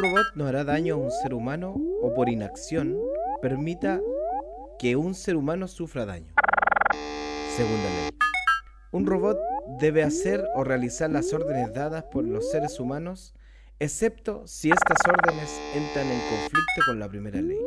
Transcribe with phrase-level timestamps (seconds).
[0.00, 2.96] robot no hará daño a un ser humano o por inacción
[3.42, 4.00] permita
[4.78, 6.32] que un ser humano sufra daño.
[7.54, 8.10] Segunda ley.
[8.92, 9.38] Un robot
[9.78, 13.34] debe hacer o realizar las órdenes dadas por los seres humanos,
[13.78, 17.60] excepto si estas órdenes entran en conflicto con la primera ley.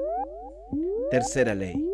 [1.11, 1.87] Tercera ley.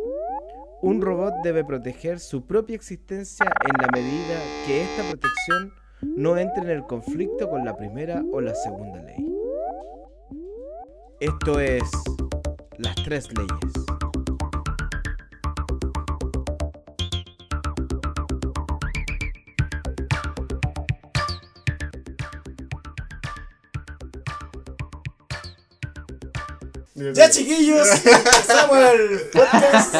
[0.81, 6.63] Un robot debe proteger su propia existencia en la medida que esta protección no entre
[6.63, 9.28] en el conflicto con la primera o la segunda ley.
[11.19, 11.83] Esto es
[12.77, 13.73] las tres leyes.
[27.15, 29.95] Ya chiquillos, empezamos el podcast.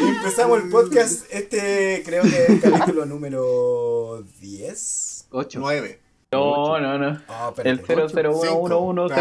[0.00, 1.26] Empezamos el podcast.
[1.30, 5.26] Este creo que es el capítulo número 10.
[5.30, 5.58] 8.
[5.60, 6.05] 9.
[6.32, 7.22] No, no, no.
[7.28, 8.12] Ah, El espérate.
[8.14, 9.14] 00111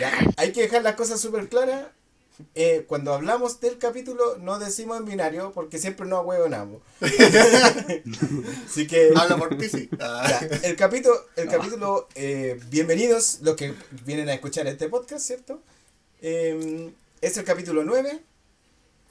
[0.00, 1.86] Ya, Hay que dejar las cosas súper claras.
[2.56, 6.82] Eh, cuando hablamos del capítulo, no decimos en binario porque siempre nos huevonamos.
[8.66, 9.12] Así que.
[9.14, 9.88] Habla por ti, sí.
[10.00, 10.40] Ah.
[10.64, 15.60] El capítulo, el capítulo eh, bienvenidos los que vienen a escuchar este podcast, ¿cierto?
[16.20, 18.20] Eh, es el capítulo 9.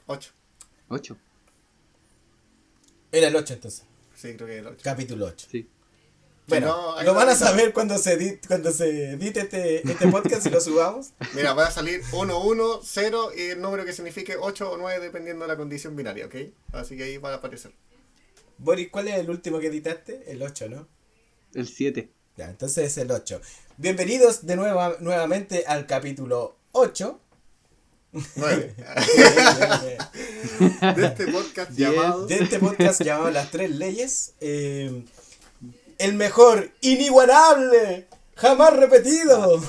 [0.06, 0.30] 8.
[0.88, 1.16] 8.
[3.12, 3.84] Era el 8 entonces.
[4.14, 4.80] Sí, creo que el 8.
[4.82, 5.46] Capítulo 8.
[5.50, 5.66] Sí.
[6.60, 10.08] Bueno, no, lo va van a saber cuando se edite, cuando se edite este, este
[10.08, 11.10] podcast y lo subamos.
[11.34, 15.00] Mira, va a salir 1, 1, 0 y el número que signifique 8 o 9
[15.00, 16.34] dependiendo de la condición binaria, ¿ok?
[16.72, 17.72] Así que ahí va a aparecer.
[18.58, 20.24] Boris, ¿cuál es el último que editaste?
[20.30, 20.88] El 8, ¿no?
[21.54, 22.10] El 7.
[22.36, 23.40] Ya, entonces es el 8.
[23.78, 27.18] Bienvenidos de nuevo nuevamente al capítulo 8.
[28.36, 28.74] 9.
[29.82, 29.98] de
[31.00, 31.90] De este podcast Diez.
[31.90, 32.28] llamado.
[32.28, 34.34] este podcast llamado Las Tres Leyes.
[34.40, 35.04] eh,
[36.02, 39.60] el mejor, inigualable, jamás repetido.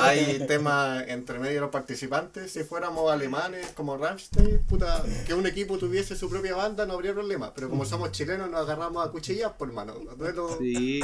[0.00, 2.52] Hay temas entre medio de los participantes.
[2.52, 7.12] Si fuéramos alemanes como Rammstein, puta, que un equipo tuviese su propia banda no habría
[7.12, 7.52] problema.
[7.54, 9.94] Pero como somos chilenos, nos agarramos a cuchillas por mano.
[10.18, 11.00] Duelo- Sí.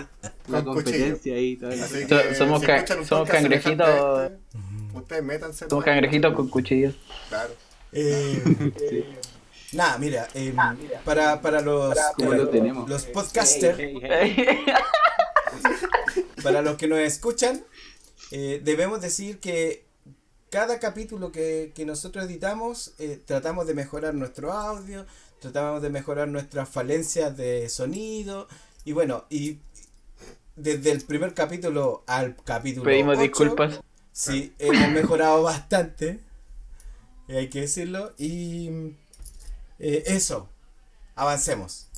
[0.48, 1.58] La Con competencia ahí.
[1.82, 3.88] Así que somos si ca- somos cangrejitos.
[4.24, 4.38] este,
[4.94, 5.68] Ustedes métanse.
[5.68, 6.94] Somos cangrejitos con cuchillos.
[7.28, 7.52] Claro.
[7.92, 8.42] Eh,
[9.72, 10.52] Nada, mira, eh,
[11.04, 13.78] para, para los, ¿Cómo para lo los podcasters,
[16.42, 17.64] para los que nos escuchan,
[18.32, 19.84] eh, debemos decir que
[20.50, 25.06] cada capítulo que, que nosotros editamos, eh, tratamos de mejorar nuestro audio,
[25.38, 28.48] tratamos de mejorar nuestras falencias de sonido,
[28.84, 29.60] y bueno, y
[30.56, 33.80] desde el primer capítulo al capítulo Pedimos 8, disculpas.
[34.10, 36.18] Sí, hemos mejorado bastante,
[37.28, 38.96] eh, hay que decirlo, y
[39.80, 40.48] eh, eso,
[41.14, 41.88] avancemos.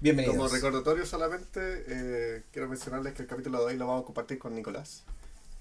[0.00, 0.36] Bienvenidos.
[0.36, 4.38] Como recordatorio solamente, eh, quiero mencionarles que el capítulo de hoy lo vamos a compartir
[4.38, 5.04] con Nicolás,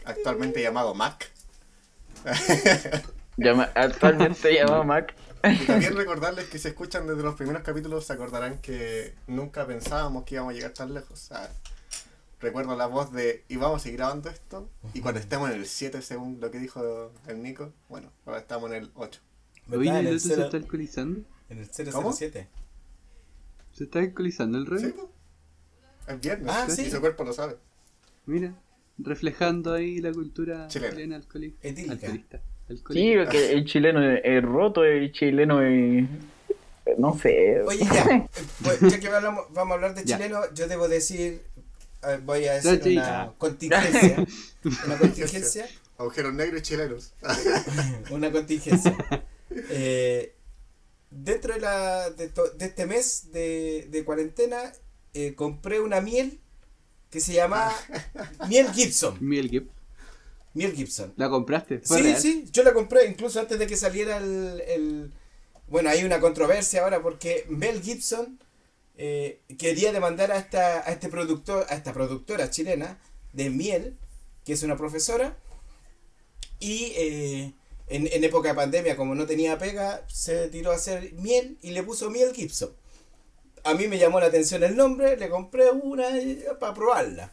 [0.06, 1.30] actualmente llamado Mac.
[3.38, 5.14] Llama- actualmente llamado Mac.
[5.44, 10.24] Y también recordarles que si escuchan desde los primeros capítulos se acordarán que nunca pensábamos
[10.24, 11.30] que íbamos a llegar tan lejos.
[12.40, 14.70] Recuerdo la voz de y vamos a seguir grabando esto.
[14.94, 18.72] Y cuando estemos en el 7 según lo que dijo el Nico, bueno, ahora estamos
[18.72, 19.20] en el 8.
[19.68, 19.80] ¿Verdad?
[19.80, 21.22] Oye, en, ¿el el otro se está alcoholizando?
[21.50, 22.12] En el ¿Cómo?
[22.14, 22.48] 007.
[23.74, 24.86] ¿Se está alcoholizando el ¿Sí?
[24.86, 24.94] rey?
[26.08, 26.48] Es viernes.
[26.56, 26.84] Ah, sí.
[26.84, 27.58] Y su cuerpo lo sabe.
[28.26, 28.54] Mira,
[28.98, 30.92] reflejando ahí la cultura Chilena.
[30.94, 31.58] chilena alcohólica.
[31.62, 31.94] Etílica.
[31.94, 32.40] Alcoholista.
[32.94, 36.08] Sí, porque el chileno es, roto, el chileno es...
[36.98, 37.62] No sé.
[37.62, 38.28] Oye, ya,
[38.64, 40.18] pues, ya que hablamos- vamos a hablar de Ya.
[40.18, 41.42] chileno, yo debo decir,
[42.04, 44.26] eh, voy a decir una contingencia,
[44.86, 45.68] una contingencia,
[45.98, 47.14] Agujeros negros y chilenos.
[48.12, 48.96] una contingencia.
[49.50, 50.35] Eh,
[51.24, 54.74] dentro de, la, de, to- de este mes de, de cuarentena,
[55.14, 56.40] eh, compré una miel
[57.10, 57.72] que se llama
[58.50, 59.18] Miel Gibson.
[59.22, 59.70] Miel Gib.
[60.54, 61.14] Miel Gibson.
[61.18, 61.80] ¿La compraste?
[61.80, 62.22] ¿Fue Sí, real?
[62.22, 65.12] sí, yo la compré incluso antes de que saliera el, el-
[65.68, 68.40] Bueno, hay una controversia ahora porque Mel Gibson
[68.98, 72.98] eh, quería demandar a esta, a este productor, a esta productora chilena
[73.34, 73.98] de miel,
[74.46, 75.36] que es una profesora,
[76.60, 77.54] y eh,
[77.88, 81.72] en, en época de pandemia, como no tenía pega, se tiró a hacer miel y
[81.72, 82.72] le puso Miel Gibson.
[83.64, 86.06] A mí me llamó la atención el nombre, le compré una
[86.60, 87.32] para probarla.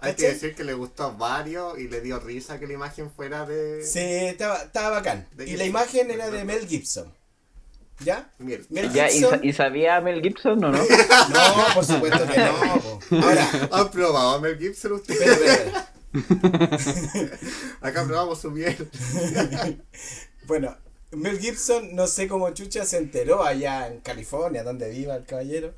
[0.00, 3.10] Hay que decir que le gustó a varios y le dio risa que la imagen
[3.10, 5.26] fuera de Sí, estaba, estaba bacán.
[5.32, 7.12] ¿De Y la imagen era de Mel Gibson.
[8.00, 8.30] ¿Ya?
[8.38, 8.64] miel.
[8.70, 9.40] Mel Ya, ¿y, Gibson.
[9.42, 10.78] ¿Y sabía Mel Gibson o no?
[11.30, 12.80] No, por supuesto que no.
[12.80, 13.00] po.
[13.16, 15.72] Ahora, ¿Han probado a Mel Gibson ustedes?
[17.80, 18.90] Acá probamos su miel.
[20.46, 20.74] Bueno,
[21.10, 25.74] Mel Gibson, no sé cómo Chucha se enteró allá en California, donde viva el caballero.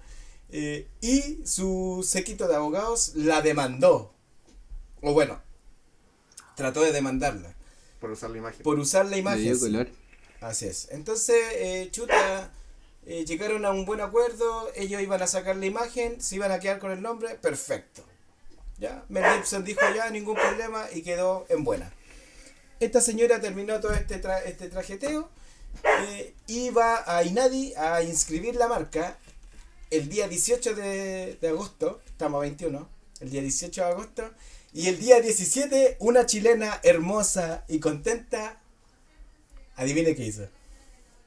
[0.50, 4.15] Eh, y su séquito de abogados la demandó.
[5.03, 5.41] O bueno,
[6.55, 7.55] trató de demandarla.
[8.00, 8.62] Por usar la imagen.
[8.62, 9.43] Por usar la Le imagen.
[9.43, 9.61] dio sí.
[9.61, 9.88] color.
[10.41, 10.88] Así es.
[10.91, 12.53] Entonces, eh, chuta,
[13.05, 16.61] eh, llegaron a un buen acuerdo, ellos iban a sacar la imagen, se iban a
[16.61, 18.05] quedar con el nombre, perfecto.
[18.81, 21.93] Ya, Mel Gibson dijo ya, ningún problema y quedó en buena.
[22.81, 25.29] Esta señora terminó todo este, tra- este trajeteo,
[26.09, 29.19] eh, iba a Inadi a inscribir la marca
[29.91, 32.88] el día 18 de, de agosto, estamos a 21,
[33.21, 34.31] el día 18 de agosto,
[34.73, 38.61] y el día 17 una chilena hermosa y contenta,
[39.76, 40.49] adivine qué hizo.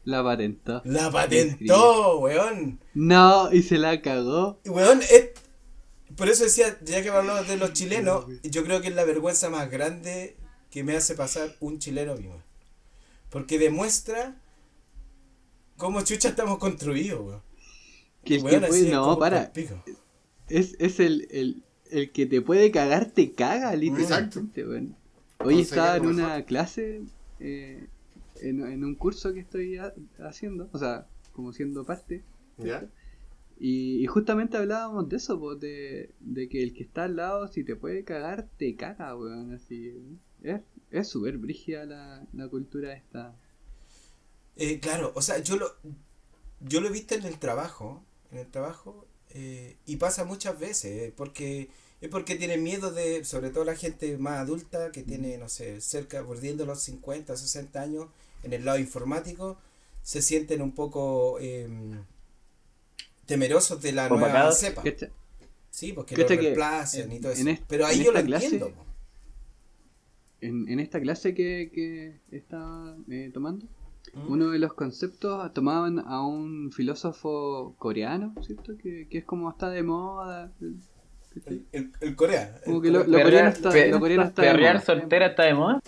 [0.06, 0.81] La patentó.
[0.85, 2.79] La patentó, weón.
[2.94, 4.59] No, y se la cagó.
[4.65, 5.29] Y, weón, es-
[6.15, 9.50] por eso decía, ya que hablamos de los chilenos, yo creo que es la vergüenza
[9.50, 10.38] más grande
[10.71, 12.42] que me hace pasar un chileno vivo.
[13.30, 14.39] Porque demuestra
[15.77, 17.42] cómo chucha estamos construidos, weón.
[18.24, 18.86] Que el que Weón, puede.
[18.88, 19.51] es No, para.
[20.50, 24.95] Es, es el, el, el que te puede cagar, te caga, literalmente, weón.
[25.39, 26.45] Hoy estaba en una mejor.
[26.45, 27.01] clase,
[27.39, 27.88] eh,
[28.42, 32.24] en, en un curso que estoy ha- haciendo, o sea, como siendo parte.
[32.57, 32.86] ¿Ya?
[33.59, 37.63] Y, y justamente hablábamos de eso, de, de que el que está al lado, si
[37.63, 39.53] te puede cagar, te caga, weón.
[39.53, 39.94] Así,
[40.44, 40.61] es
[40.94, 43.35] es súper brígida la, la cultura esta.
[44.55, 45.73] Eh, claro, o sea, yo lo,
[46.61, 50.85] yo lo he visto en el trabajo, en el trabajo, eh, y pasa muchas veces,
[50.85, 55.38] eh, porque es porque tienen miedo de, sobre todo la gente más adulta, que tiene,
[55.39, 58.07] no sé, cerca, bordiendo los 50, 60 años,
[58.44, 59.57] en el lado informático,
[60.03, 61.67] se sienten un poco eh,
[63.25, 64.57] temerosos de la nueva Opacados.
[64.59, 64.83] cepa.
[64.83, 65.07] ¿Cacha?
[65.69, 67.41] Sí, porque lo reemplazan en- y todo eso.
[67.41, 68.73] en est- Pero ahí yo lo esta clase- entiendo.
[70.41, 73.65] En, en esta clase que, que estaba eh, tomando,
[74.13, 74.29] Mm.
[74.31, 78.77] uno de los conceptos tomaban a un filósofo coreano, ¿cierto?
[78.77, 80.51] Que, que es como está de moda.
[81.47, 82.57] El, el, el Corea.
[82.57, 84.85] el Como que lo, lo coreano está, lo coreano está de perrear moda.
[84.85, 85.81] soltera está de moda.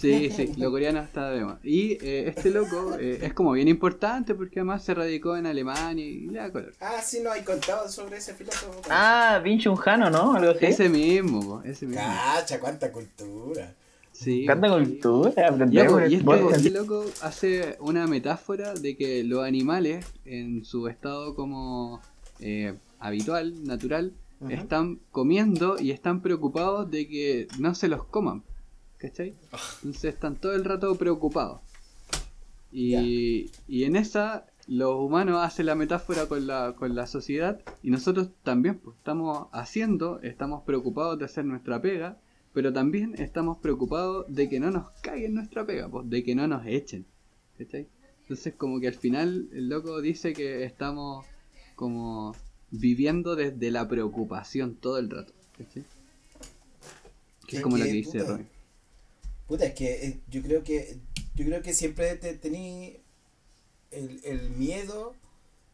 [0.00, 1.60] Sí, sí, lo coreano está de moda.
[1.62, 6.04] Y eh, este loco eh, es como bien importante porque además se radicó en Alemania
[6.04, 6.72] y le da color.
[6.80, 8.80] Ah, sí, no hay contado sobre ese filósofo.
[8.88, 10.34] Ah, Vinci un Jano, ¿no?
[10.34, 10.66] Algo así.
[10.66, 12.02] Ese mismo, po, ese mismo.
[12.02, 13.74] Cacha, cuánta cultura.
[14.12, 16.10] Sí, Canta po, cultura, aprendemos.
[16.10, 22.00] y este, este loco hace una metáfora de que los animales, en su estado como
[22.40, 24.12] eh, habitual, natural,
[24.48, 28.42] están comiendo y están preocupados de que no se los coman.
[29.04, 29.34] ¿Cachai?
[29.82, 31.60] Entonces están todo el rato preocupados.
[32.72, 37.90] Y, y en esa, los humanos hacen la metáfora con la, con la sociedad y
[37.90, 42.18] nosotros también pues, estamos haciendo, estamos preocupados de hacer nuestra pega,
[42.54, 46.48] pero también estamos preocupados de que no nos caguen nuestra pega, pues, de que no
[46.48, 47.04] nos echen.
[47.58, 47.86] ¿cachai?
[48.22, 51.26] Entonces como que al final el loco dice que estamos
[51.74, 52.34] como
[52.70, 55.34] viviendo desde la preocupación todo el rato.
[55.58, 55.84] ¿cachai?
[57.46, 58.53] Que es como lo que dice Roy.
[59.46, 60.98] Puta, es que eh, yo creo que
[61.34, 63.00] yo creo que siempre te tení
[63.90, 65.14] el, el miedo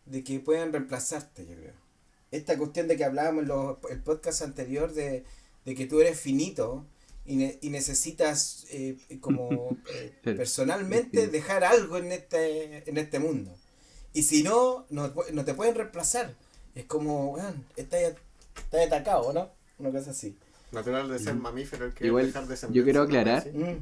[0.06, 1.74] de que puedan reemplazarte, yo creo.
[2.30, 5.24] Esta cuestión de que hablábamos en los- el podcast anterior de,
[5.64, 6.86] de que tú eres finito
[7.24, 13.54] y, ne- y necesitas eh, como eh, personalmente dejar algo en este, en este mundo.
[14.12, 16.34] Y si no, no, no te pueden reemplazar.
[16.74, 18.14] Es como, weón, estás
[18.56, 19.50] estás atacado, ¿no?
[19.78, 20.36] Una cosa así.
[20.72, 23.50] Natural de ser mamífero el que Igual, dejar de ser yo quiero aclarar- ¿sí?
[23.50, 23.76] Mm,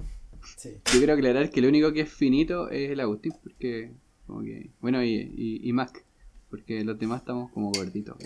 [0.57, 0.71] sí.
[0.93, 3.93] Yo quiero aclarar que lo único que es finito es el Agustín, porque
[4.27, 6.05] como que, bueno, y, y, y Mac,
[6.51, 8.17] porque los demás estamos como gorditos.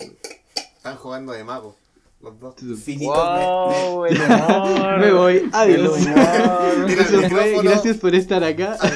[0.77, 1.75] Están jugando de mago,
[2.21, 2.55] los dos.
[2.83, 4.99] Finito me- Wow, el humor.
[4.99, 5.99] Me voy, adiós.
[6.87, 7.61] micrófono.
[7.63, 8.77] gracias por estar acá.
[8.81, 8.87] Oh,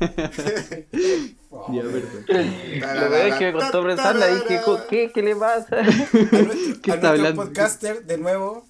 [1.68, 1.82] Ya.
[2.94, 4.26] Lo peor es que me costó pensarla.
[4.28, 5.10] Dije, "Jo, ¿qué?
[5.12, 5.76] ¿Qué le pasa?
[5.78, 7.42] a nuestro, ¿Qué a está hablando?
[7.44, 8.66] podcaster, de nuevo,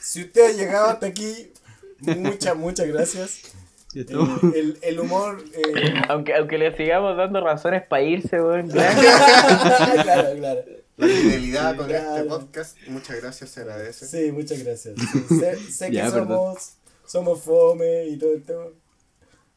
[0.00, 1.52] si usted ha llegado hasta aquí,
[2.00, 3.40] muchas, muchas gracias.
[3.94, 4.42] Eh, estamos.
[4.54, 5.42] el, el humor.
[5.54, 8.68] eh, Aunque, aunque le sigamos dando razones para irse, weón.
[8.70, 8.92] ya.
[10.02, 10.60] claro, claro.
[10.96, 12.16] La fidelidad con Claro.
[12.16, 14.06] este podcast, muchas gracias, se agradece.
[14.06, 14.94] Sí, muchas gracias.
[14.98, 16.54] Sí, sé, sé que Ya, somos, perdón.
[17.06, 18.64] somos fome y todo el tema.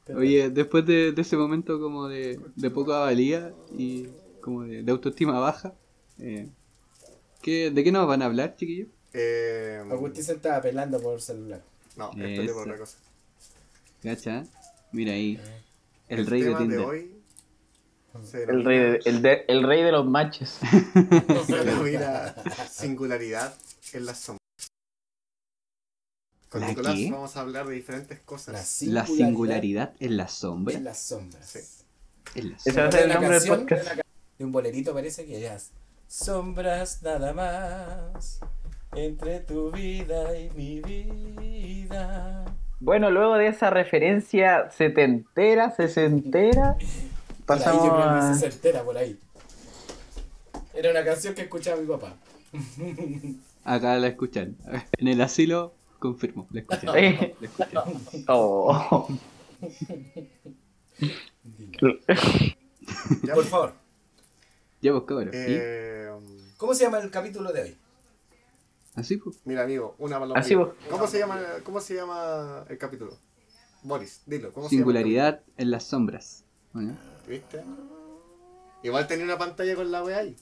[0.05, 4.07] Pero- Oye, después de, de ese momento como de, de poca valía y
[4.39, 5.73] como de, de autoestima baja,
[6.19, 6.47] eh,
[7.41, 8.87] ¿qué, ¿de qué nos van a hablar, chiquillos?
[9.13, 11.61] Eh, Agustín se estaba pelando por celular.
[11.97, 12.97] no, esto es por otra cosa.
[14.03, 14.45] Gacha,
[14.91, 15.39] mira ahí,
[16.09, 16.79] el, rey de Tinder.
[16.79, 17.11] de hoy
[18.47, 20.59] El rey de, el, de, el rey de los matches.
[21.47, 22.35] se denomina
[22.69, 23.55] singularidad
[23.93, 24.44] en las sombras.
[26.55, 27.11] Con ¿La Nicolás qué?
[27.11, 28.81] vamos a hablar de diferentes cosas.
[28.83, 30.73] La singularidad en la sombra.
[30.73, 31.45] en las sombras.
[31.45, 31.59] Sí.
[32.35, 32.83] En la Ese sombra.
[32.83, 33.99] va a ser el nombre del canción- podcast.
[34.39, 35.57] de un bolerito parece que ya.
[36.07, 38.39] Sombras nada más
[38.95, 42.45] entre tu vida y mi vida.
[42.79, 46.77] Bueno, luego de esa referencia setentera, sesentera,
[47.45, 48.33] Por ahí pasamos yo creo que a...
[48.33, 49.19] se entera por ahí.
[50.73, 52.13] Era una canción que escuchaba mi papá.
[53.65, 54.55] Acá la escuchan.
[54.97, 55.73] En el asilo,
[56.07, 56.47] confirmo.
[56.53, 57.35] Eh.
[57.39, 58.25] La escuchan.
[58.27, 59.07] Oh.
[63.23, 63.73] Ya, Por favor,
[64.81, 65.31] Ya vos, cabrón.
[65.33, 66.09] Eh,
[66.57, 67.77] ¿cómo se llama el capítulo de hoy?
[68.93, 69.37] Así, pues.
[69.45, 70.41] mira, amigo, una palabra.
[70.41, 70.69] Así vos.
[70.89, 73.17] ¿Cómo se llama cómo se llama el capítulo?
[73.83, 76.43] Boris, dilo, ¿cómo Singularidad en las sombras.
[76.73, 77.21] Bueno, se llama?
[77.27, 77.63] ¿Viste?
[78.83, 80.35] Igual tenía una pantalla con la wea ahí.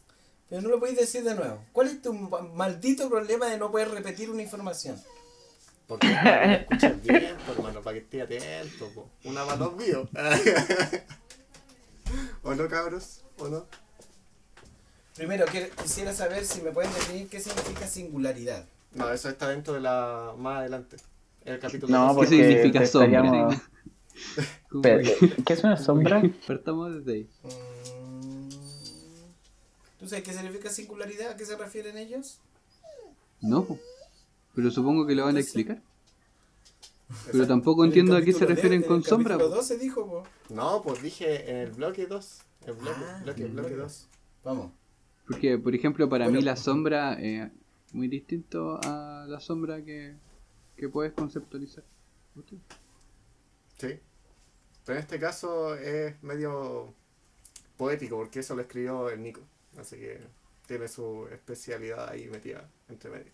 [0.49, 1.59] Pero no lo podéis decir de nuevo.
[1.71, 4.97] ¿Cuál es tu ma- maldito problema de no poder repetir una información?
[5.87, 8.89] Porque para que escuches bien, pues, hermano, para que esté atento.
[8.95, 9.09] po.
[9.25, 10.07] Una para los míos.
[12.43, 13.21] ¿O no, cabros?
[13.37, 13.65] ¿O no?
[15.15, 15.45] Primero,
[15.81, 18.65] quisiera saber si me pueden definir qué significa singularidad.
[18.93, 20.33] No, eso está dentro de la.
[20.37, 20.97] más adelante.
[21.45, 22.19] En el capítulo No.
[22.19, 23.19] ¿Qué significa sombra?
[23.19, 23.61] estaríamos-
[24.69, 26.21] ¿Cómo Espérate, que- ¿Qué es una sombra?
[26.47, 27.29] Partamos desde ahí.
[27.43, 28.49] Mm,
[29.99, 31.31] ¿Tú sabes qué significa singularidad?
[31.31, 32.39] ¿A qué se refieren ellos?
[33.41, 33.65] No.
[34.55, 35.81] Pero supongo que lo van a explicar.
[37.31, 39.35] Pero tampoco entiendo a qué se refieren de- con el sombra.
[39.35, 39.55] capítulo po.
[39.57, 40.23] 12 dijo, po.
[40.53, 42.41] No, pues dije en el bloque 2.
[42.65, 43.81] El bloque, Ah, bloque, el bloque bloque.
[43.83, 44.07] 2.
[44.43, 44.71] Vamos.
[45.27, 46.39] Porque, por ejemplo, para Bueno.
[46.39, 47.49] mí la sombra es
[47.93, 50.15] muy distinto a la sombra que,
[50.75, 51.83] que puedes conceptualizar.
[53.77, 53.99] Sí.
[54.85, 56.93] Pero en este caso es medio
[57.77, 59.41] poético porque eso lo escribió el Nico.
[59.77, 60.19] Así que
[60.67, 63.31] tiene su especialidad ahí metida entre medio.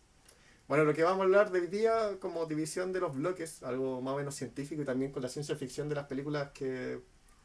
[0.69, 4.01] Bueno, lo que vamos a hablar de hoy día como división de los bloques, algo
[4.01, 6.99] más o menos científico y también con la ciencia ficción de las películas que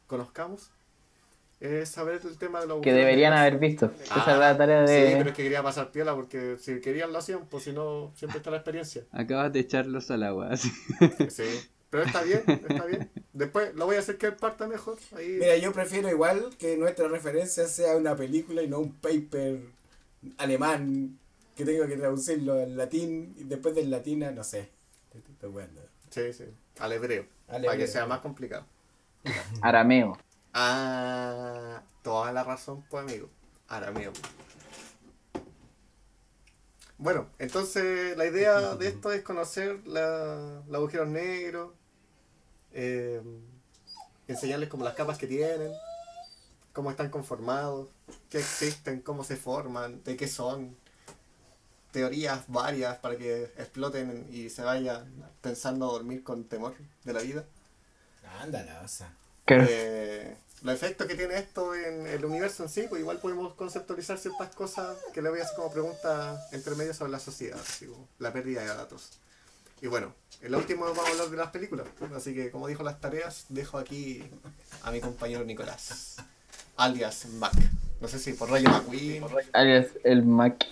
[0.05, 0.69] conozcamos,
[1.59, 3.91] es saber el tema de los Que deberían haber visto.
[4.03, 5.29] Esa Ah, es la tarea Sí, pero de...
[5.31, 8.51] es que quería pasar piola porque si querían lo hacían, pues si no, siempre está
[8.51, 9.05] la experiencia.
[9.11, 10.49] Acabas de echarlos al agua.
[10.51, 10.69] así.
[11.29, 11.43] Sí.
[11.89, 13.09] Pero está bien, está bien.
[13.33, 14.99] Después lo voy a hacer que él parta mejor.
[15.15, 15.37] Ahí.
[15.39, 19.61] Mira, yo prefiero igual que nuestra referencia sea una película y no un paper
[20.37, 21.17] alemán
[21.55, 24.69] que tengo que traducirlo al latín y después del latín a, no sé.
[26.09, 26.45] Sí, sí.
[26.79, 27.25] Al hebreo.
[27.47, 28.65] Al Para que sea más complicado.
[29.61, 30.17] Arameo.
[30.53, 33.29] Ah, toda la razón, pues, amigo.
[33.67, 34.11] Arameo.
[36.97, 41.73] Bueno, entonces la idea de esto es conocer la, los agujeros negros,
[42.71, 43.21] eh,
[44.27, 45.71] enseñarles como las capas que tienen,
[46.71, 47.89] cómo están conformados,
[48.29, 50.77] qué existen, cómo se forman, de qué son,
[51.95, 55.05] teorías varias para que exploten y se vayan
[55.39, 56.75] pensando a dormir con temor
[57.05, 57.45] de la vida.
[58.41, 59.13] Ándala, o sea.
[59.47, 64.17] Eh, los efectos que tiene esto en el universo en sí, pues igual podemos conceptualizar
[64.17, 67.85] ciertas cosas que le voy a hacer como preguntas entre medio sobre la sociedad, así
[67.85, 69.11] como la pérdida de datos.
[69.81, 72.83] Y bueno, en lo último vamos a hablar de las películas, así que como dijo
[72.83, 74.21] las tareas, dejo aquí
[74.83, 76.17] a mi compañero Nicolás,
[76.75, 77.53] alias Mac.
[78.01, 79.23] No sé si por Rayo McQueen,
[79.53, 80.65] Alias el Mac.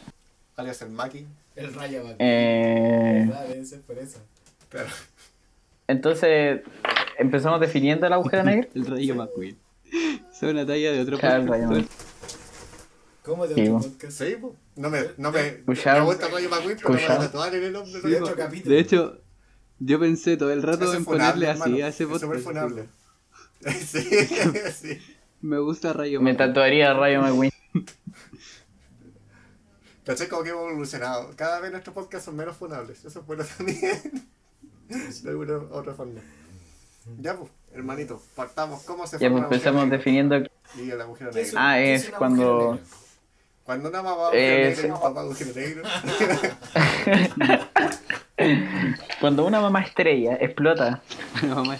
[0.55, 1.25] Alias el Maki.
[1.55, 3.29] El rayo va Eh,
[3.65, 4.19] ser por eso.
[4.69, 4.89] Claro.
[5.87, 6.61] entonces,
[7.19, 8.69] empezamos definiendo el agujero negro.
[8.73, 9.57] El rayo McQueen.
[10.31, 11.91] Es una talla de otro Claro, podcast.
[13.23, 13.79] ¿Cómo de Sí, otro bo.
[13.81, 14.17] podcast?
[14.17, 16.01] Sí, pues, no me, no me, Escucharon.
[16.01, 18.21] me gusta Rayo McQueen, pero no me voy a tatuar en el nombre de De
[18.21, 18.73] otro capítulo.
[18.75, 19.21] De hecho,
[19.79, 22.19] yo pensé todo el rato en es funable, ponerle así hermano, a ese es súper
[22.19, 22.43] podcast.
[22.43, 22.85] funable.
[23.85, 24.01] Sí,
[24.73, 24.99] sí.
[25.41, 26.49] Me gusta Rayo Me McQueen.
[26.53, 27.51] tatuaría Rayo McQueen.
[30.05, 30.27] ¿Cachai?
[30.27, 31.31] Como que hemos evolucionado.
[31.35, 33.03] Cada vez nuestros podcasts son menos funables.
[33.05, 33.79] Eso es bueno también.
[34.87, 36.19] De alguna otra forma.
[37.19, 38.83] Ya pues, hermanito, partamos.
[38.83, 39.97] ¿Cómo se Ya forma pues un agujero empezamos negro?
[39.97, 40.35] definiendo.
[40.77, 41.59] Y el agujero ¿Qué es negro.
[41.61, 42.79] un- Ah, es cuando-?
[43.63, 44.87] Cuando una mamá va a agujero negro sí.
[44.87, 45.83] y un papá a agujero negro.
[49.21, 51.01] Cuando una mamá estrella explota.
[51.43, 51.77] Una mamá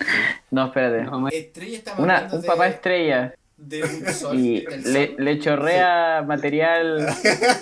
[0.52, 1.00] No, espérate.
[1.02, 3.34] una mamá- Estrella está Una, hablando un de, papá estrella
[3.68, 4.40] de un sol.
[4.40, 5.16] y le, sol.
[5.18, 7.08] le chorrea material.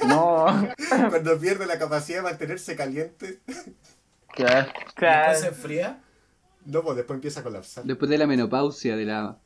[0.07, 0.45] No.
[1.09, 3.39] Cuando pierde la capacidad de mantenerse caliente.
[4.33, 4.67] Claro.
[4.67, 5.39] Después claro.
[5.39, 6.01] se enfría.
[6.65, 7.83] No, pues después empieza a colapsar.
[7.83, 9.37] Después de la menopausia de la...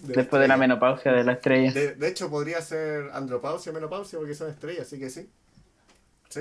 [0.00, 1.72] Después de la menopausia de la estrella.
[1.72, 5.28] De, de hecho, podría ser andropausia o menopausia porque son estrellas, así que sí.
[6.30, 6.40] Sí.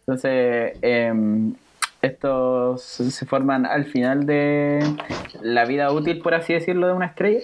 [0.00, 1.54] Entonces, em,
[2.02, 4.80] estos se forman al final de
[5.40, 7.40] la vida útil, por así decirlo, de una estrella.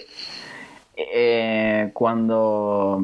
[0.97, 3.01] Eh, cuando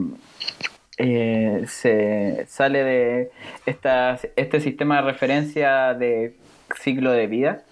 [0.97, 3.31] eh, se sale de
[3.65, 6.35] esta, este sistema de referencia de
[6.77, 7.63] ciclo de vida,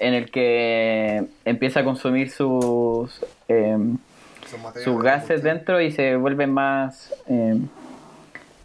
[0.00, 3.98] en el que empieza a consumir sus em,
[4.52, 7.58] materiales sus gases dentro y se vuelven más eh,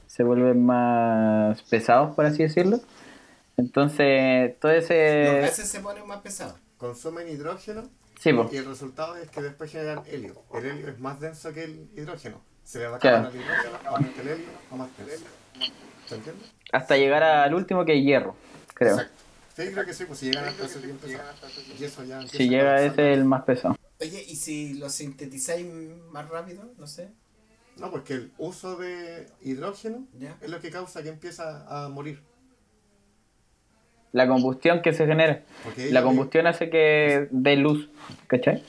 [0.07, 2.79] se vuelven más pesados por así decirlo
[3.59, 6.55] entonces todo Los ese gases se ponen más pesados.
[6.77, 7.89] Consumen hidrógeno
[8.19, 10.41] sí y el resultado es que después generan helio.
[10.53, 12.41] El helio es más denso que el hidrógeno.
[12.63, 13.17] Se le va Claro.
[13.17, 15.27] acabando el hidrógeno, aumenta el helio, aumenta el helio.
[16.07, 16.41] ¿Se entiende?
[16.71, 18.35] hasta llegar al último que es hierro
[18.75, 19.13] creo Exacto.
[19.55, 22.49] Sí, creo que sí, pues si llegan hasta ese tiempo, y eso ya si a
[22.49, 22.91] llega colapsar.
[22.91, 25.65] ese el más pesado Oye, ¿y si lo sintetizáis
[26.11, 26.63] más rápido?
[26.77, 27.09] No sé.
[27.75, 30.37] No, porque el uso de hidrógeno Ya.
[30.41, 32.21] es lo que causa que empieza a morir.
[34.11, 35.41] La combustión que se genera
[35.91, 37.89] la combustión hace que dé luz
[38.27, 38.63] ¿cachai?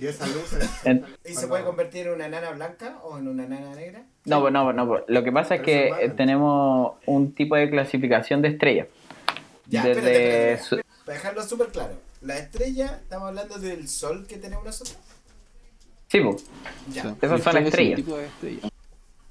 [0.00, 0.86] Y esa luz es...
[0.86, 4.04] En- ¿Y se puede convertir en una nana blanca o en una nana negra?
[4.26, 5.02] no pues, no pues, no pues.
[5.08, 8.86] lo que pasa es que es eh, tenemos un tipo de clasificación de estrellas
[9.66, 10.88] Ya, Desde espérate, espérate.
[11.04, 11.94] Para dejarlo súper claro.
[12.20, 14.96] La estrella, estamos hablando del sol que tenemos nosotros.
[16.08, 16.44] sí pues.
[16.92, 17.02] Ya.
[17.02, 17.96] O sea, Esas son Sol es un estrellas.
[17.96, 18.68] tipo de estrella.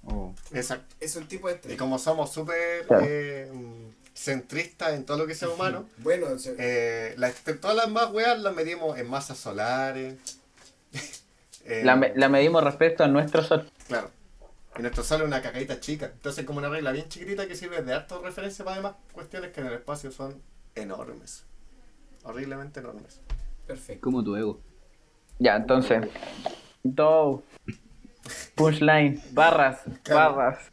[0.06, 0.34] Oh.
[0.54, 0.96] Exacto.
[1.00, 1.78] Es un tipo de Y estrella.
[1.78, 3.06] como somos súper Claro.
[3.08, 3.52] eh,
[4.18, 7.16] centristas en todo lo que sea humano, Bueno, eh,
[7.62, 10.16] todas las más weas las medimos en masas solares.
[11.66, 14.10] Eh, la, me- la medimos respecto a nuestro sol Claro.
[14.78, 16.08] Y nuestro sol es una cacaíta chica.
[16.14, 19.62] Entonces como una regla bien chiquitita que sirve de harto referencia para demás cuestiones que
[19.62, 20.42] en el espacio son
[20.76, 21.44] enormes.
[22.24, 23.20] Horriblemente enormes.
[23.66, 24.02] perfecto.
[24.02, 24.60] Como tu ego.
[25.40, 26.08] Ya, entonces.
[26.84, 27.44] Do.
[28.56, 29.22] Punchline.
[29.32, 29.80] Barras.
[30.04, 30.36] Claro.
[30.36, 30.72] Barras.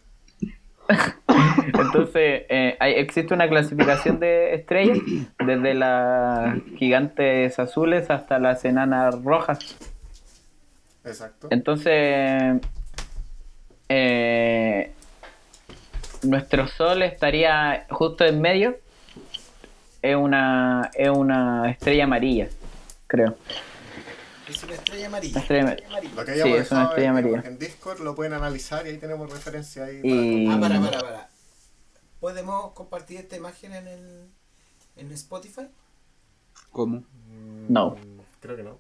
[1.67, 4.99] Entonces, eh, hay- existe una clasificación de estrellas,
[5.45, 9.77] desde las gigantes azules hasta las enanas rojas.
[11.05, 11.49] Exacto.
[11.51, 12.61] Entonces,
[13.89, 14.93] eh,
[16.23, 18.77] nuestro sol estaría justo en medio.
[20.03, 22.49] Es una, es una estrella amarilla,
[23.07, 23.37] creo.
[24.49, 25.41] Es una estrella amarilla.
[25.41, 26.11] estrella amarilla.
[26.15, 27.49] Lo que Sí, hayamos es una dejado estrella en, amarilla.
[27.49, 30.01] en Discord lo pueden analizar y ahí tenemos referencia ahí.
[30.03, 31.29] Y- Ah, para, para, para.
[32.25, 34.31] ¿Podemos compartir esta imagen en el
[34.97, 35.69] en Spotify?
[36.73, 37.05] ¿Cómo?
[37.69, 37.97] No.
[38.41, 38.79] Creo que no.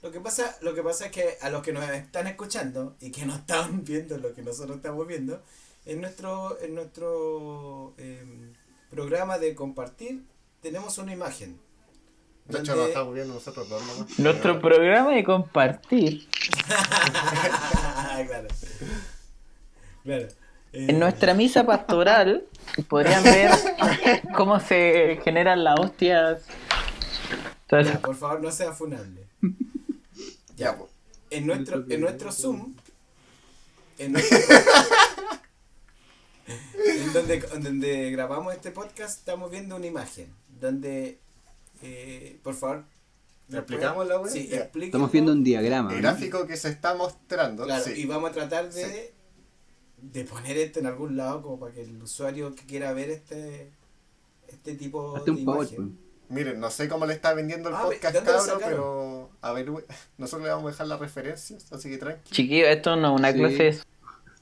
[0.00, 3.10] Lo que pasa, lo que pasa es que a los que nos están escuchando y
[3.10, 5.42] que no están viendo lo que nosotros estamos viendo,
[5.84, 8.54] en nuestro, en nuestro em,
[8.88, 10.24] programa de compartir
[10.62, 11.60] tenemos una imagen.
[12.46, 14.18] De hecho, donde- lo estamos viendo nosotros dos nomás.
[14.18, 16.26] Nuestro programa de compartir.
[18.26, 18.48] claro.
[20.02, 20.28] Claro.
[20.76, 22.44] Eh, En nuestra misa pastoral
[22.88, 23.50] podrían ver
[24.36, 26.42] cómo se generan las hostias.
[27.70, 29.26] Ya, por favor, no sea funable.
[30.56, 30.90] Ya, pues.
[31.30, 32.74] En nuestro, en nuestro Zoom,
[33.98, 34.38] en, nuestro-
[36.46, 40.28] en donde, en donde grabamos este podcast, estamos viendo una imagen.
[40.60, 41.18] Donde,
[41.82, 42.84] eh, por favor,
[43.48, 44.30] ¿Le explicamos la web?
[44.30, 44.50] Sí.
[44.52, 45.90] Estamos viendo un diagrama.
[45.90, 46.02] El ¿no?
[46.02, 47.64] gráfico que se está mostrando.
[47.64, 47.92] Claro, sí.
[47.96, 49.12] y vamos a tratar de,
[50.12, 53.70] de poner esto en algún lado como para que el usuario que quiera ver este
[54.48, 55.98] este tipo Hazte de un imagen.
[56.28, 59.52] Miren, no sé cómo le está vendiendo el Ah, podcast, ¿dónde lo cabro, pero a
[59.52, 59.84] ver, we-
[60.18, 62.30] nosotros le vamos a dejar las referencias, así que tranqui.
[62.32, 63.38] Chiquillo, esto no es una Sí.
[63.38, 63.62] clase.
[63.62, 63.78] de-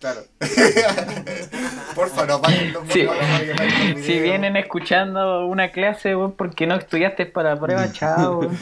[0.00, 0.22] Claro.
[1.94, 3.05] Porfa, no apaguen los Sí.
[3.05, 4.03] no.
[4.03, 8.40] Si vienen escuchando una clase, weón, porque no estudiaste para prueba, chao.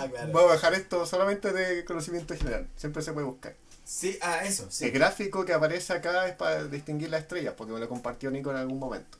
[0.00, 0.32] Ah, claro.
[0.32, 2.68] Vamos a dejar esto solamente de conocimiento general.
[2.76, 3.54] Siempre se puede buscar.
[3.88, 4.84] Sí, ah, eso, sí.
[4.84, 8.50] El gráfico que aparece acá es para distinguir las estrellas, porque me lo compartió Nico
[8.50, 9.16] en algún momento.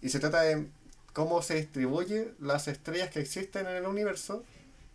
[0.00, 0.68] Y se trata de
[1.12, 4.42] cómo se distribuyen las estrellas que existen en el universo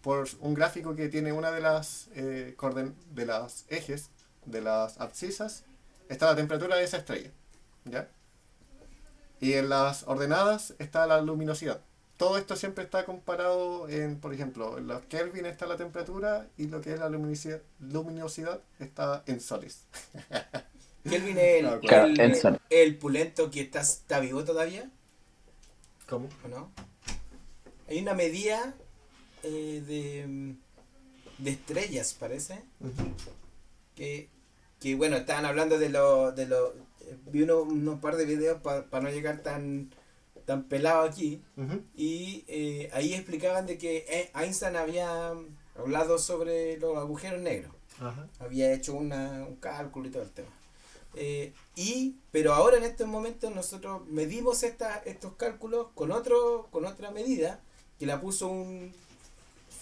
[0.02, 2.56] por un gráfico que tiene una de las eh,
[3.12, 4.10] de las ejes,
[4.48, 5.66] de las abscisas,
[6.10, 7.30] está la temperatura de esa estrella.
[7.86, 8.10] ¿Ya?
[9.40, 11.82] Y en las ordenadas está la luminosidad.
[12.22, 16.68] Todo esto siempre está comparado en, por ejemplo, en los Kelvin está la temperatura y
[16.68, 19.86] lo que es la luminosidad, luminosidad está en soles.
[21.10, 22.60] Kelvin es el, No, claro, el, el sol.
[22.70, 24.88] el pulento que está, está vivo todavía,
[26.08, 26.30] ¿Cómo?
[26.46, 26.72] ¿o no?
[27.90, 28.76] Hay una medida
[29.42, 30.56] eh, de,
[31.40, 32.62] de estrellas, parece.
[33.96, 34.30] que,
[34.80, 36.68] que bueno, estaban hablando de lo, de lo
[37.02, 39.90] eh, vi uno- unos par de videos para no llegar tan,
[40.52, 41.82] tan pelado aquí Ujú.
[41.96, 45.32] y eh, ahí explicaban de que eh, Einstein había
[45.78, 48.28] hablado sobre los agujeros negros, Ajá.
[48.40, 50.50] había hecho una, un cálculo y todo el tema.
[51.16, 56.86] Eh, y, pero ahora en estos momentos nosotros medimos esta, estos cálculos con, otro, con
[56.86, 57.62] otra medida
[57.98, 58.92] que la puso un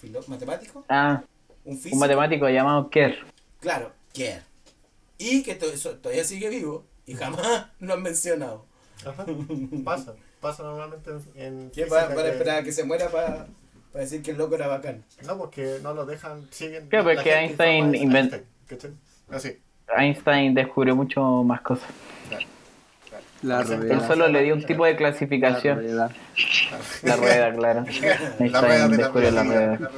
[0.00, 1.22] filo- matemático, Ah,
[1.64, 1.96] un físico.
[1.96, 3.16] un matemático llamado Kerr.
[3.58, 4.42] Claro, Kerr.
[5.18, 8.66] Y que to- todavía sigue vivo y jamás lo han mencionado.
[9.04, 9.24] Ajá.
[9.84, 10.14] Pasa.
[10.40, 13.08] Pasa normalmente en, en ¿Quién física va, van a que- esperar a que se muera
[13.10, 13.46] para
[13.92, 15.04] Para decir que el loco era bacán.
[15.26, 16.88] No, porque no lo dejan, siguen.
[16.88, 18.90] Claro, la porque gente Einstein informa de invent- ¿cachai?
[19.30, 19.58] Así.
[19.96, 21.88] Einstein descubrió mucho más cosas.
[23.42, 24.06] La Él Él rueda.
[24.06, 25.78] solo le dio un tipo de La clasificación.
[25.78, 26.10] rueda.
[27.02, 27.84] La rueda, claro.
[28.38, 29.90] La rueda descubrió la rueda.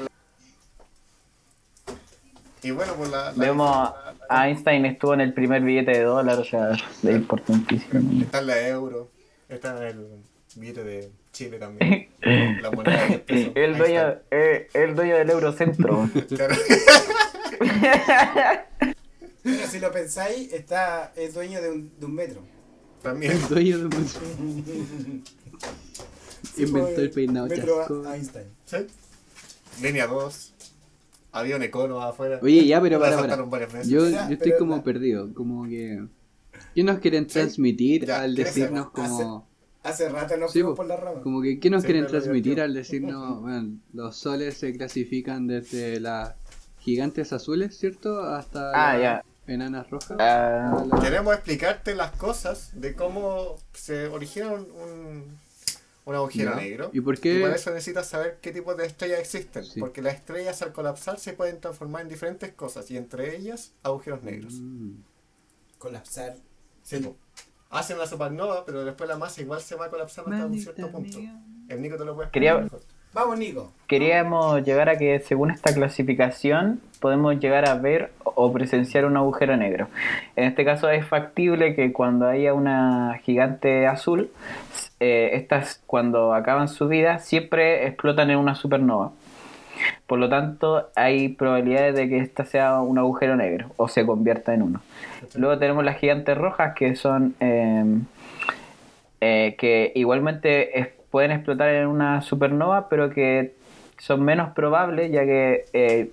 [2.63, 3.33] Y bueno, pues la.
[3.33, 3.93] la Vemos
[4.29, 8.23] a Einstein estuvo en el primer billete de dólar, o sea, es importantísimo.
[8.23, 9.11] Está en la euro,
[9.49, 10.07] está en el
[10.57, 12.09] billete de Chile también.
[12.61, 13.53] La moneda del peso.
[13.55, 16.09] El dueño, eh, el dueño del Eurocentro.
[16.29, 16.55] Claro.
[19.43, 22.43] Pero si lo pensáis, está, es dueño de un, de un metro.
[23.03, 23.33] También.
[23.33, 25.25] El dueño de un-
[26.57, 28.03] Inventó el peinado Metro chasco.
[28.07, 28.47] a- Einstein.
[28.67, 28.77] ¿Sí?
[29.83, 30.55] Línea 2.
[31.33, 32.39] Había un econo afuera.
[32.43, 33.83] Oye, ya, pero para, para.
[33.85, 36.05] Yo, Ya, yo estoy pero como la- perdido, como que...
[36.75, 39.11] ¿Qué nos quieren Sí, transmitir ya, al ¿qué decirnos hacemos?
[39.19, 39.49] como...
[39.83, 40.77] Hace rato nos Sí, fuimos po.
[40.77, 41.21] por la rama.
[41.23, 45.99] Como que, ¿qué nos Sí, quieren transmitir al decirnos, bueno, los soles se clasifican desde
[46.01, 46.35] las
[46.79, 48.21] gigantes azules, ¿cierto?
[48.23, 50.17] Hasta Ah, las enanas rojas.
[50.21, 55.39] Ah, la- Queremos explicarte las cosas de cómo se origina un, un,
[56.05, 56.91] un agujero negro.
[56.93, 57.41] ¿Y por qué?
[57.41, 59.65] para eso necesitas saber qué tipo de estrellas existen.
[59.65, 59.81] Sí.
[59.81, 62.89] Porque las estrellas al colapsar se pueden transformar en diferentes cosas.
[62.93, 64.55] Y entre ellas, agujeros negros.
[64.55, 64.93] Mm.
[65.79, 66.37] Colapsar.
[66.85, 67.05] Sí.
[67.73, 71.19] Hacen una supernova, pero después la masa igual se va colapsando hasta un cierto punto.
[71.69, 72.81] El Nico te lo puede Quería- mejor.
[73.15, 73.73] Vamos, Nico.
[73.89, 79.55] Queríamos llegar a que según esta clasificación podemos llegar a ver o presenciar un agujero
[79.57, 79.89] negro.
[80.35, 84.31] En este caso es factible que cuando haya una gigante azul,
[85.01, 89.13] eh, estas cuando acaban su vida siempre explotan en una supernova.
[90.07, 94.53] Por lo tanto, hay probabilidades de que esta sea un agujero negro o se convierta
[94.55, 94.81] en uno.
[95.35, 97.85] Luego tenemos las gigantes rojas que son eh,
[99.21, 103.53] eh, que igualmente es- pueden explotar en una supernova, pero que
[103.99, 106.11] son menos probables, ya que eh,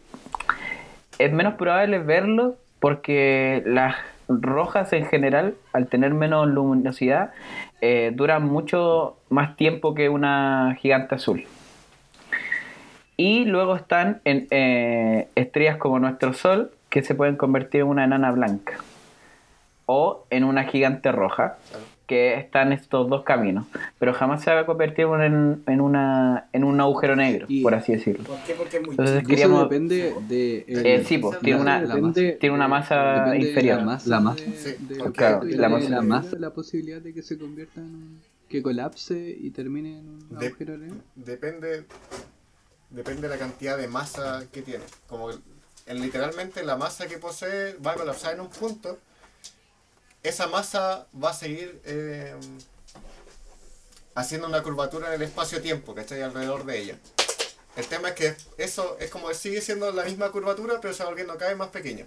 [1.17, 3.95] es menos probable verlos porque las
[4.27, 7.31] rojas en general, al tener menos luminosidad,
[7.81, 11.45] eh, duran mucho más tiempo que una gigante azul.
[13.21, 18.05] Y luego están en, eh, estrellas como nuestro Sol, que se pueden convertir en una
[18.05, 18.77] enana blanca.
[19.87, 21.57] O en una gigante roja,
[22.07, 23.65] que están estos dos caminos.
[23.99, 27.73] Pero jamás se va a convertir en, en, una, en un agujero negro, Y- por
[27.75, 28.23] así decirlo.
[28.23, 28.53] ¿Por qué?
[28.53, 29.23] Porque es muy Entonces.
[29.29, 30.63] Eso depende de...
[30.69, 32.13] Eh, sí, pues, tiene una- masa.
[32.39, 33.79] tiene una masa inferior.
[33.79, 34.43] La masa, La masa.
[34.45, 36.01] de- Sí, de- porque- Claro, de la la, masa.
[36.01, 38.19] masa, la posibilidad de que se convierta en un...
[38.47, 40.95] que colapse y termine en un De- agujero negro.
[41.15, 41.83] Depende,
[42.89, 44.83] depende de la cantidad de masa que tiene.
[45.07, 45.41] Como el-
[45.85, 48.99] en, literalmente la masa que posee va a colapsar en un punto.
[50.21, 52.35] Esa masa va a seguir eh,
[54.15, 56.21] haciendo una curvatura en el espacio-tiempo, ¿cachai?
[56.21, 56.99] Alrededor de ella.
[57.75, 61.09] El tema es que eso es como sigue siendo la misma curvatura, pero se va
[61.09, 62.05] volviendo cada vez más pequeño.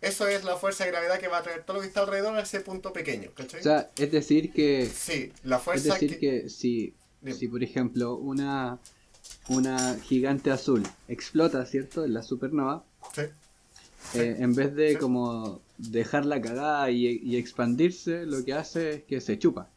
[0.00, 2.34] Eso es la fuerza de gravedad que va a traer todo lo que está alrededor
[2.36, 3.60] a ese punto pequeño, ¿cachai?
[3.60, 4.86] O sea, es decir que...
[4.94, 6.42] sí, la Es fuerza decir que...
[6.42, 7.36] que si, Dime.
[7.36, 8.78] si por ejemplo una,
[9.48, 12.04] una gigante azul explota, ¿cierto?
[12.04, 13.22] En la supernova, sí,
[14.14, 14.96] eh, en vez de Sí.
[14.96, 19.68] como dejarla cagada y, y expandirse, lo que hace es que se chupa.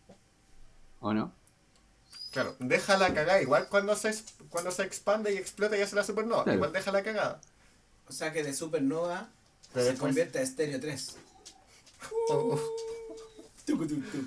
[1.01, 1.31] ¿O no?
[2.31, 3.41] Claro, déjala cagada.
[3.41, 4.13] Igual cuando se,
[4.49, 6.43] cuando se expande y explota y hace la supernova.
[6.43, 6.57] Claro.
[6.57, 7.41] Igual déjala cagada.
[8.07, 9.29] O sea que de supernova
[9.73, 11.15] Pero se después- convierte a estéreo 3.
[12.29, 12.59] Oh, oh.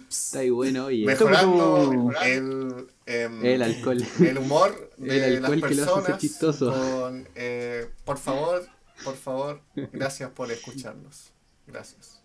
[0.09, 1.05] Está ahí bueno, oye.
[1.07, 4.03] Mejorando el, em, El alcohol.
[4.21, 6.21] el humor de El alcohol las que lo hace personas.
[6.21, 6.73] chistoso.
[6.73, 8.67] con, eh, por favor,
[9.05, 9.61] por favor,
[9.93, 11.31] gracias por escucharnos.
[11.67, 12.21] Gracias.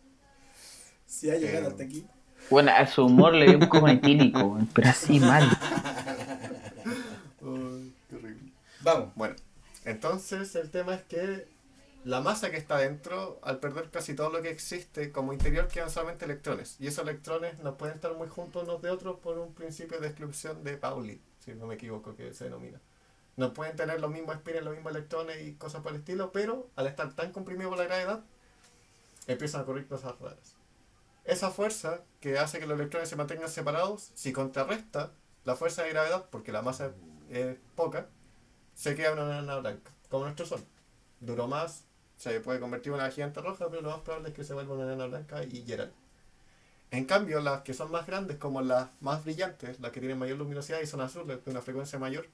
[1.05, 2.05] Si ha llegado Eh, hasta aquí.
[2.49, 5.43] Bueno, a su humor le dio un coma etílico, pero así mal.
[7.41, 8.51] Horrible.
[8.81, 9.09] Vamos.
[9.15, 9.35] Bueno,
[9.85, 11.47] entonces el tema es que
[12.07, 15.89] la masa que está dentro, al perder casi todo lo que existe como interior, quedan
[15.89, 16.77] solamente electrones.
[16.79, 20.07] Y esos electrones no pueden estar muy juntos unos de otros por un principio de
[20.07, 22.79] exclusión de Pauli, si no me equivoco que se denomina.
[23.35, 26.69] No pueden tener los mismos spins, los mismos electrones y cosas por el estilo, pero
[26.77, 28.23] al estar tan comprimidos por la gravedad,
[29.27, 30.55] empiezan a ocurrir cosas raras.
[31.25, 35.11] Esa fuerza que hace que los electrones se mantengan separados, si contrarresta
[35.43, 36.93] la fuerza de gravedad, porque la masa
[37.29, 38.07] es poca,
[38.75, 40.63] se queda una enana blanca, como nuestro Sol.
[41.19, 41.86] Duró más,
[42.17, 44.75] se puede convertir en una gigante roja, pero lo más probable es que se vuelva
[44.75, 45.91] una enana blanca y hieran.
[46.89, 50.37] En cambio, las que son más grandes, como las más brillantes, las que tienen mayor
[50.37, 52.27] luminosidad y son azules, de una frecuencia mayor,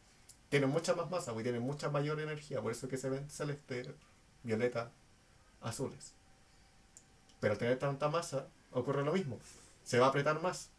[0.50, 3.94] tienen mucha más masa, y tienen mucha mayor energía, por eso que se ven celeste,
[4.44, 4.92] violeta,
[5.62, 6.14] azules.
[7.40, 9.40] Pero al tener tanta masa, ocurre lo mismo.
[9.84, 10.70] Se va a apretar más.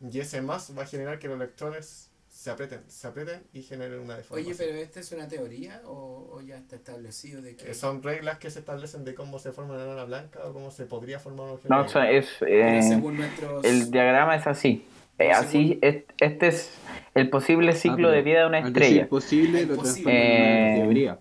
[0.00, 4.00] Y ese más va a generar que los electrones se aprieten, se aprieten y generen
[4.00, 4.54] una deformación.
[4.54, 7.70] Oye, pero ¿esta es una teoría o, o ya está establecido de que...
[7.72, 10.70] Eh, Son reglas que se establecen de cómo se forma una enana blanca o cómo
[10.70, 13.64] se podría formar un objeto No, o sea, es, eh, según nuestros...
[13.64, 14.86] el diagrama es así.
[15.18, 16.70] Eh, así, es- este es
[17.14, 19.06] el posible ciclo Ah, de vida de una estrella.
[19.08, 20.04] posible Es lo posible.
[20.04, 21.18] transforma en una Eh, teoría.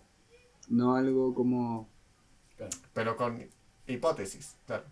[0.70, 1.90] No algo como.
[2.56, 2.72] Claro.
[2.94, 3.50] Pero con
[3.88, 4.84] hipótesis, claro.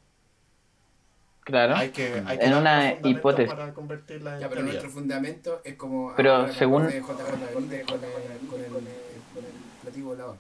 [1.48, 1.76] Claro.
[1.78, 3.54] Hay que, hay que En una hipótesis.
[3.54, 6.14] para convertirla en Ya, pero nuestro fundamento es como...
[6.18, 8.70] Pero según- acordé de JJ Benítez con el, con el,
[9.34, 10.36] con el platillo volador.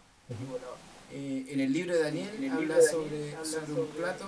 [1.09, 4.25] Eh, en el libro de Daniel habla sobre, sobre un plato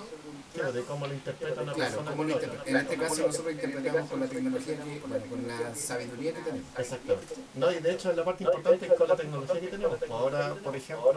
[0.54, 2.24] Claro, de cómo lo interpreta una Claro, persona.
[2.24, 2.40] lo.
[2.66, 6.66] En este caso nosotros interpretamos con la tecnología que, bueno, con la sabiduría que tenemos.
[6.78, 7.34] Exactamente.
[7.54, 9.98] No, y de hecho la parte importante es con la tecnología que tenemos.
[9.98, 11.12] Pues Ahora, por ejemplo,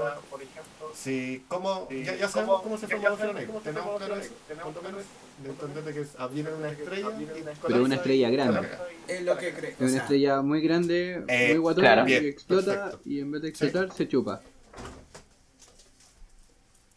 [0.93, 3.61] si, ¿cómo, ya, ya sabemos cómo se forma el negro.
[3.63, 5.03] Tenemos claro eso, lo menos,
[5.43, 8.67] de entender de que viene una estrella y Pero una estrella grande.
[9.07, 9.71] Es lo que creo.
[9.71, 14.07] Es una estrella muy grande, muy guatona, que explota y en vez de explotar se
[14.07, 14.43] chupa.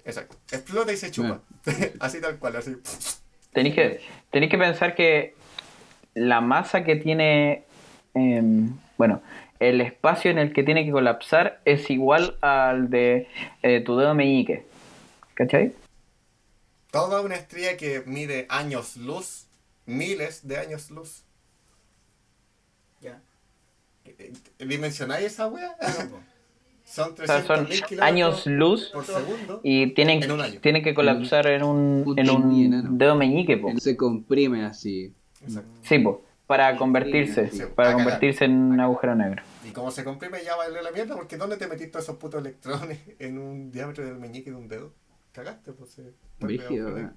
[0.07, 0.37] Exacto.
[0.53, 1.41] Explota y se chupa.
[2.01, 2.77] así tal cual, así.
[3.53, 5.35] Tenéis que, tenéis que pensar que
[6.15, 7.65] la masa que tiene,
[8.15, 9.21] em, bueno,
[9.59, 13.29] el espacio en el que tiene que colapsar es igual al de
[13.63, 14.65] eh, tu dedo meñique.
[15.35, 15.75] ¿Cachai?
[16.93, 19.47] Toda una estrella que mide años luz,
[19.87, 21.25] miles de años luz.
[23.01, 23.21] Ya.
[24.59, 25.77] ¿Dimensionáis esa wea?
[26.89, 29.61] Son O sea, 300.000 son kilómetros años luz por segundo.
[29.65, 30.61] y tienen, En un año.
[30.61, 33.73] tienen que colapsar en un, en un dedo meñique, po.
[33.79, 35.13] Se comprime así.
[35.43, 35.69] Exacto.
[35.83, 38.05] Sí, po, para convertirse, Sí, para cagar.
[38.05, 39.43] convertirse en un agujero negro.
[39.65, 42.41] Y como se comprime ya vale la mierda, porque ¿dónde te metiste todos esos putos
[42.41, 44.93] electrones en un diámetro del meñique de un dedo?
[45.33, 46.01] Cagaste, pues
[46.39, 47.11] Brígido, agujero ¿eh?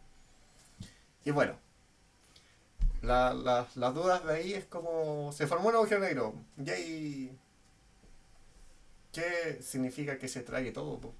[1.26, 1.54] Y bueno,
[3.04, 6.34] la- la- las dudas de ahí es como se formó un agujero negro.
[6.58, 7.32] Y ahí...
[9.12, 11.00] ¿Qué significa que se trague todo?
[11.00, 11.14] po?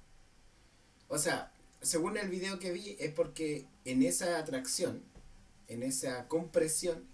[1.08, 5.02] O sea, según el video que vi, es porque en esa atracción,
[5.68, 7.08] en esa compresión.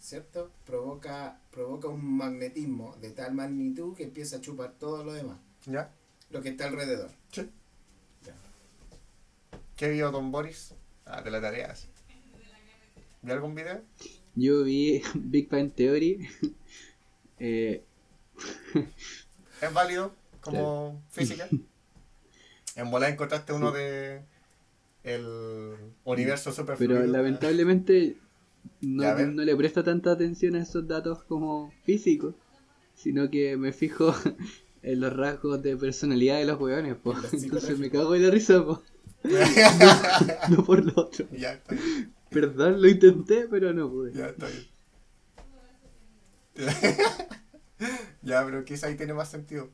[0.00, 0.50] ¿cierto?
[0.66, 5.92] Provoca, provoca un magnetismo de tal magnitud que empieza a chupar todo lo demás, ¿Ya?
[6.30, 7.12] lo que está alrededor.
[7.30, 7.48] Sí.
[8.24, 8.34] Ya.
[9.76, 10.74] ¿Qué vio Don Boris?
[11.04, 11.72] Ah, de la tarea.
[13.22, 13.80] ¿Vio algún video?
[14.34, 16.28] Yo vi Big Bang Theory.
[17.38, 17.84] eh,
[19.60, 21.48] ¿Es válido como física?
[22.76, 24.22] En bola encontraste uno de
[25.02, 25.74] el
[26.04, 28.16] universo super pero lamentablemente
[28.80, 32.34] no, no le presto tanta atención a esos datos como físicos,
[32.94, 34.14] sino que me fijo
[34.82, 37.14] en los rasgos de personalidad de los hueones, po.
[37.32, 38.82] Entonces me cago en la risa, po.
[40.50, 41.26] no por lo otro.
[41.32, 44.12] ya está bien, Perdón, lo intenté, pero no pude.
[44.12, 44.66] ya está bien.
[48.22, 49.70] ya, pero quizá ahí tiene más sentido.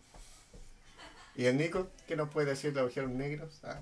[1.37, 1.89] ¿Y el Nico?
[2.09, 3.61] ¿Qué nos puede decir de agujeros negros?
[3.65, 3.81] Ah,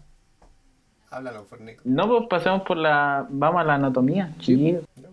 [1.11, 1.83] háblalo por Nico.
[1.85, 3.27] No, pues pasemos por la...
[3.29, 4.85] Vamos a la anatomía, chiquillos.
[4.97, 5.09] ¿no?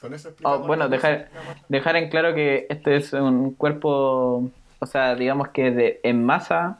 [0.00, 1.28] Con eso Oh, bueno, dejar,
[1.68, 6.78] dejar en claro que este es un cuerpo, o sea, digamos que de, en masa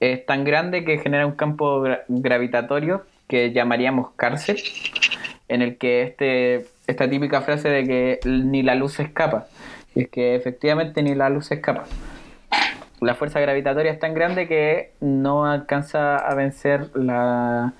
[0.00, 4.62] es tan grande que genera un campo gra- gravitatorio que llamaríamos cárcel,
[5.48, 9.46] en el que este, esta típica frase de que ni la luz se escapa,
[9.94, 11.84] y es que efectivamente ni la luz se escapa.
[13.00, 17.74] La fuerza gravitatoria es tan grande que no alcanza a vencer la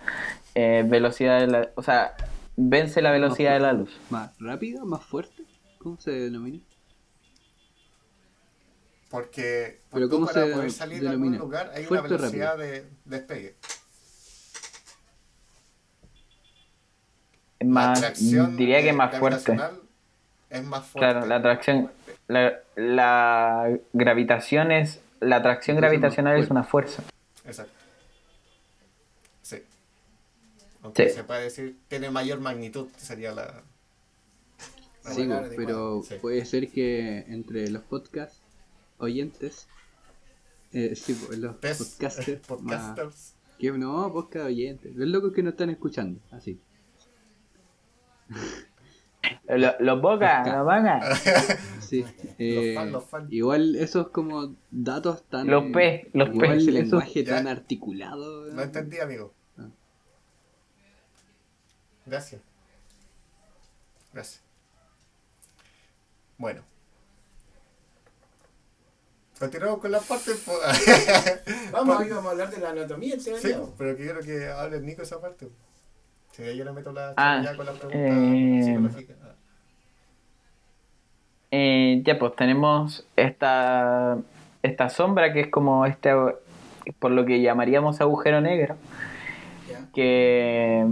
[0.55, 1.71] eh, velocidad de la...
[1.75, 2.15] O sea,
[2.57, 3.99] vence la velocidad de la luz.
[4.11, 4.85] ¿Más rápido?
[4.85, 5.45] ¿Más fuerte?
[5.79, 6.61] ¿Cómo se denomina?
[9.11, 11.45] Porque, Pero ¿cómo para se poder salir de algún denomina?
[11.45, 13.55] lugar hay una ¿Fuerte o velocidad de despegue.
[17.65, 19.57] Más, atracción diría que más fuerte.
[20.51, 20.99] Es más fuerte.
[21.13, 21.91] Claro, la atracción,
[22.29, 27.03] la, la gravitación es, la atracción Entonces, gravitacional es una fuerza.
[27.45, 27.73] Exacto.
[29.43, 29.59] Sí.
[30.83, 31.15] Aunque Sí.
[31.17, 33.63] se puede decir, tiene mayor magnitud, sería la.
[35.05, 36.17] la Sí, pero Sí.
[36.21, 38.43] puede ser que entre los podcast
[38.99, 39.69] oyentes,
[40.73, 42.27] eh, sí, los Pes- podcasters,
[42.63, 43.35] más- podcasters.
[43.59, 46.61] que no, podcast oyentes, los locos que no están escuchando, así.
[49.49, 51.23] Lo- Los bocas, los bocas.
[51.87, 52.05] Sí,
[52.39, 53.33] eh, fans, los fans.
[53.33, 55.47] igual esos como datos tan...
[55.47, 56.57] Los P, los igual P.
[56.57, 57.37] ese lenguaje Ya.
[57.37, 58.47] tan articulado.
[58.53, 59.33] No entendí, amigo.
[59.57, 59.69] Ah.
[62.07, 62.43] Gracias.
[64.13, 64.43] Gracias.
[66.39, 66.63] Bueno.
[69.39, 70.33] Continuamos con la parte.
[71.71, 73.31] Vamos, hoy vamos a hablar de la anatomía en sí,
[73.77, 75.49] pero quiero que hable Nico esa parte.
[76.37, 79.15] Si ahí yo le meto la Ah, ya con la pregunta eh, psicológica.
[79.23, 79.33] Ah.
[81.51, 84.19] eh, ya pues tenemos esta,
[84.63, 86.13] esta sombra que es como este,
[86.99, 88.77] por lo que llamaríamos agujero negro,
[89.95, 90.87] que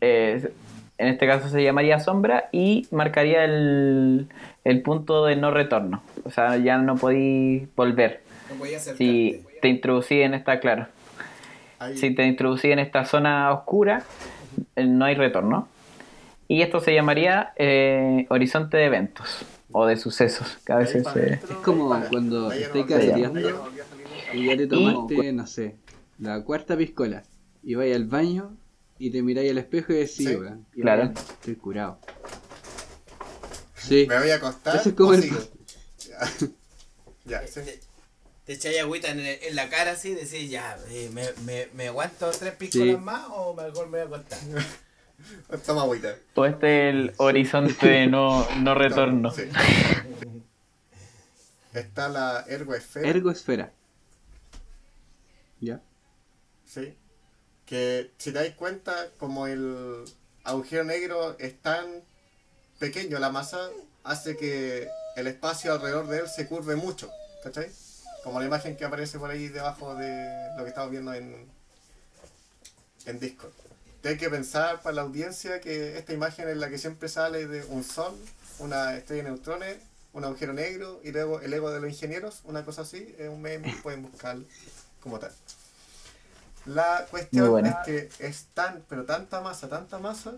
[0.00, 0.52] eh,
[0.98, 4.28] en este caso se llamaría sombra y marcaría el,
[4.62, 6.04] el punto de no retorno.
[6.24, 8.22] O sea, ya no podí volver.
[8.48, 8.64] No.
[8.96, 10.86] Si te introducí en esta, claro,
[11.80, 14.04] Ahí, si te introducí en esta zona oscura,
[14.76, 15.68] no hay retorno.
[16.48, 21.48] Y esto se llamaría eh, horizonte de eventos o de sucesos, que a veces adentro,
[21.50, 22.98] Es como cuando estoy nunca.
[24.32, 25.76] Y ya te tomaste, no sé,
[26.18, 27.22] la cuarta piscola.
[27.62, 28.56] Y vais al baño
[28.98, 30.36] y te miráis al espejo y decís, Sí.
[30.80, 31.12] Claro.
[31.14, 31.98] estoy curado.
[33.76, 34.76] Sí, Me voy a acostar.
[34.80, 35.38] Ese es como o el- sigo?
[37.24, 37.60] Ya, ya, sí.
[38.48, 41.88] Te, echáis agüita en, en la cara así y decís, ya, eh, me, me, ¿me
[41.88, 42.96] aguanto tres piscolas Sí.
[42.96, 44.38] más o mejor me voy a acostar?
[45.66, 46.16] Toma agüita.
[46.32, 49.30] Todo este es el horizonte de no, no retorno.
[49.30, 49.42] Sí.
[51.74, 53.06] Está la ergoesfera.
[53.06, 53.72] ergoesfera.
[55.60, 55.82] ¿Ya?
[56.64, 56.96] Sí.
[57.66, 60.04] Que si te das cuenta, como el
[60.44, 61.84] agujero negro es tan
[62.78, 63.58] pequeño, la masa
[64.04, 67.10] hace que el espacio alrededor de él se curve mucho.
[67.44, 67.68] ¿Cachai?
[68.24, 71.46] Como la imagen que aparece por ahí debajo de lo que estamos viendo en,
[73.06, 73.52] en Discord.
[74.04, 77.64] Hay que pensar para la audiencia que esta imagen es la que siempre sale de
[77.64, 78.16] un sol,
[78.58, 79.76] una estrella de neutrones,
[80.12, 83.42] un agujero negro y luego el ego de los ingenieros, una cosa así, es un
[83.42, 84.44] meme, pueden buscarlo
[85.02, 85.32] como tal.
[86.66, 87.68] La cuestión bueno.
[87.68, 90.34] es que es tan, pero tanta masa, tanta masa,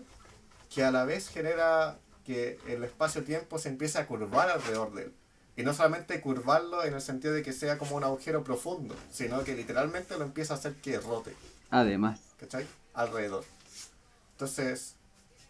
[0.73, 5.13] que a la vez genera que el espacio-tiempo se empiece a curvar alrededor de él.
[5.61, 9.43] Y no solamente curvarlo en el sentido de que sea como un agujero profundo, sino
[9.43, 11.35] que literalmente lo empieza a hacer que rote,
[11.69, 12.65] Además, ¿cachai?
[12.95, 13.45] Alrededor.
[14.31, 14.95] Entonces,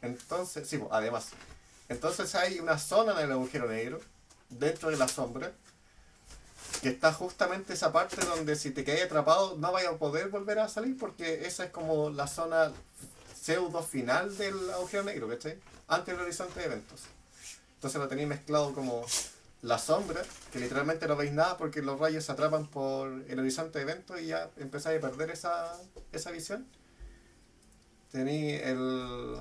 [0.01, 1.29] entonces, sí, pues, además.
[1.87, 4.01] Entonces hay una zona en el agujero negro,
[4.49, 5.53] dentro de la sombra,
[6.81, 10.59] que está justamente esa parte donde si te quedas atrapado no vayas a poder volver
[10.59, 12.73] a salir porque esa es como la zona
[13.41, 15.57] pseudo final del agujero negro, ¿cachai?
[15.87, 16.99] Antes del horizonte de eventos.
[17.75, 19.05] Entonces lo tenéis mezclado como
[19.61, 20.21] la sombra,
[20.51, 24.19] que literalmente no veis nada porque los rayos se atrapan por el horizonte de eventos
[24.19, 25.71] y ya empezáis a perder esa,
[26.11, 26.65] esa visión.
[28.11, 29.35] Tenéis el,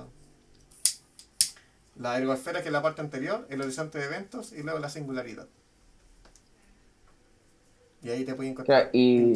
[1.97, 5.47] la ergoesfera, que es la parte anterior, el horizonte de eventos y luego la singularidad.
[8.03, 8.89] Y ahí te puedes encontrar.
[8.93, 9.33] Y-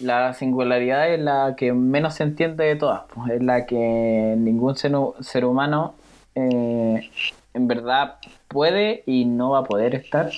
[0.00, 4.76] La singularidad es la que menos se entiende de todas, pues, es la que ningún
[4.76, 5.94] ser, ser humano
[6.36, 7.10] eh,
[7.54, 8.16] en verdad
[8.48, 10.30] puede y no va a poder estar.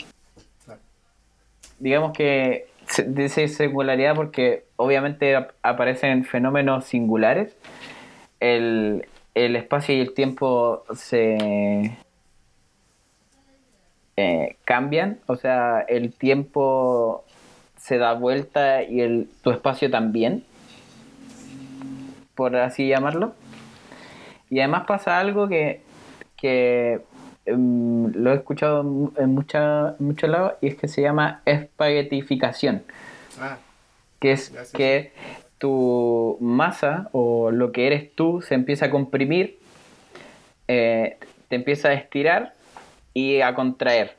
[1.79, 2.67] Digamos que
[3.07, 7.57] dice singularidad porque obviamente ap- aparecen fenómenos singulares.
[8.41, 11.97] El, el espacio y el tiempo se
[14.17, 17.25] eh, cambian, o sea, el tiempo
[17.79, 20.45] se da vuelta y el, tu espacio también,
[22.35, 23.35] por así llamarlo.
[24.51, 25.81] Y además pasa algo que,
[26.41, 27.01] que
[27.47, 28.81] em, lo he escuchado
[29.17, 32.83] en, mucha- en muchos lados y es que se llama espaguetificación,
[33.41, 33.59] Ah,
[34.21, 35.13] que es que
[35.59, 39.59] tu masa o lo que eres tú se empieza a comprimir,
[40.69, 41.17] eh,
[41.49, 42.55] te empieza a estirar
[43.15, 44.15] y a contraer.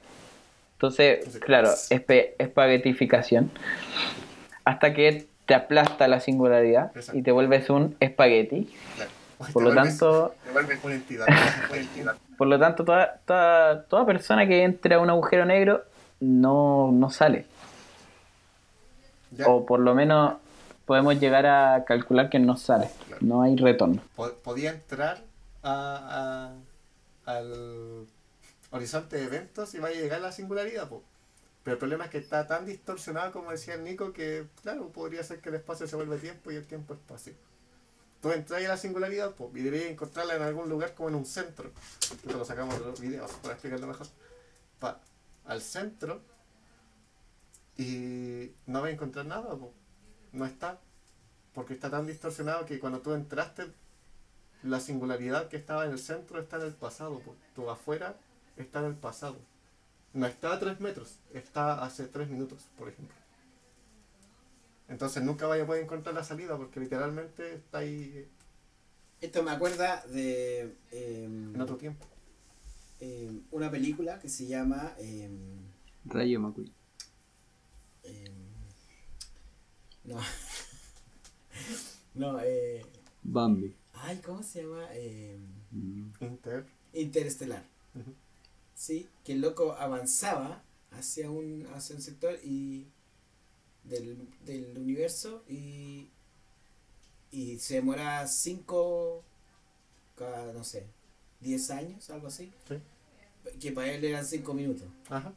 [0.73, 3.51] Entonces, claro, espe- espaguetificación.
[4.65, 7.17] Hasta que te aplasta la singularidad Exacto.
[7.19, 8.69] y te vuelves un espagueti.
[8.95, 9.11] claro.
[9.51, 11.27] Por lo vuelves- tanto, te vuelves una entidad.
[11.69, 12.15] una entidad.
[12.37, 15.83] por lo tanto toda, toda, toda persona que entre a un agujero negro
[16.19, 17.45] no, no sale.
[19.31, 20.35] Ya, O por lo menos
[20.85, 22.89] podemos llegar a calcular que no sale.
[23.07, 23.21] Claro.
[23.25, 24.01] No hay retorno.
[24.15, 25.21] po- podía entrar
[25.63, 26.51] a,
[27.25, 28.05] a- al
[28.71, 31.01] horizonte de eventos y vaya a llegar a la singularidad, po.
[31.63, 35.39] Pero el problema es que está tan distorsionado, como decía Nico, que, claro, podría ser
[35.39, 37.33] que el espacio se vuelve tiempo y el tiempo espacio.
[38.21, 41.25] Tú entras a la singularidad, po, y deberías encontrarla en algún lugar como en un
[41.25, 41.71] centro.
[42.01, 44.07] Esto lo sacamos de los videos para explicarlo mejor.
[44.79, 45.01] Pa,
[45.45, 46.21] al centro
[47.77, 49.73] y no vas a encontrar nada, po.
[50.33, 50.79] no está.
[51.53, 53.71] Porque está tan distorsionado que cuando tú entraste
[54.63, 57.35] la singularidad que estaba en el centro está en el pasado, po.
[57.55, 58.17] tu afuera
[58.55, 59.37] está en el pasado.
[60.13, 63.15] No está a 3 metros, está hace 3 minutos, por ejemplo.
[64.91, 68.27] Entonces nunca vaya a poder encontrar la salida porque literalmente está ahí
[69.21, 72.05] Esto me acuerda de em, en otro tiempo.
[72.99, 75.31] em, una película que se llama em,
[76.05, 76.71] Rayo McQueen.
[80.03, 80.17] no
[82.15, 82.81] no eh,
[83.23, 83.75] Bambi.
[83.93, 84.87] ay cómo se llama
[85.73, 86.11] Mm.
[86.19, 86.65] Inter.
[86.93, 87.63] Interestelar
[88.75, 90.61] sí, que el loco avanzaba
[90.91, 92.87] hacia un, hacia un sector y
[93.83, 96.09] del, del universo y,
[97.31, 99.23] y se demoraba 5,
[100.15, 100.87] cada, no sé,
[101.41, 102.53] 10 años, algo así.
[102.67, 102.79] Sí.
[103.59, 104.87] Que para él eran 5 minutos.
[105.09, 105.33] Ajá.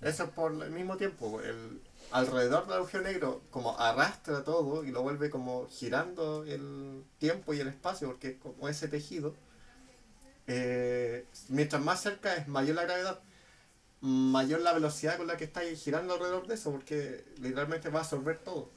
[0.00, 1.40] Eso es por el mismo tiempo.
[1.40, 1.80] El,
[2.10, 7.60] alrededor del agujero negro como arrastra todo y lo vuelve como girando el tiempo y
[7.60, 9.34] el espacio porque es como ese tejido.
[10.46, 13.20] Eh, mientras más cerca es mayor la gravedad,
[14.00, 18.02] mayor la velocidad con la que está girando alrededor de eso porque literalmente va a
[18.02, 18.70] absorber todo.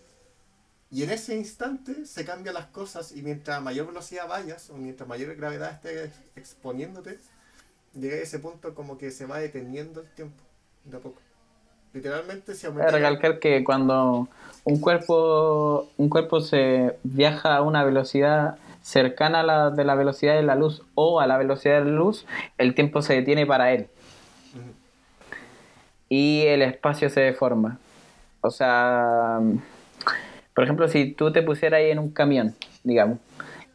[0.90, 5.08] Y en ese instante se cambian las cosas y mientras mayor velocidad vayas o mientras
[5.08, 7.18] mayor gravedad esté exponiéndote,
[7.94, 10.44] llega a ese punto como que se va deteniendo el tiempo
[10.84, 11.22] de a poco.
[11.94, 12.90] Literalmente se aumenta.
[12.90, 14.28] a recalcar que cuando
[14.64, 20.36] un cuerpo, un cuerpo se viaja a una velocidad cercana a la de la velocidad
[20.36, 22.26] de la luz o a la velocidad de la luz,
[22.58, 23.88] el tiempo se detiene para él.
[26.12, 27.80] Y el espacio se deforma.
[28.42, 29.40] O sea,
[30.54, 32.54] por ejemplo, si tú te pusieras ahí en un camión,
[32.84, 33.20] digamos,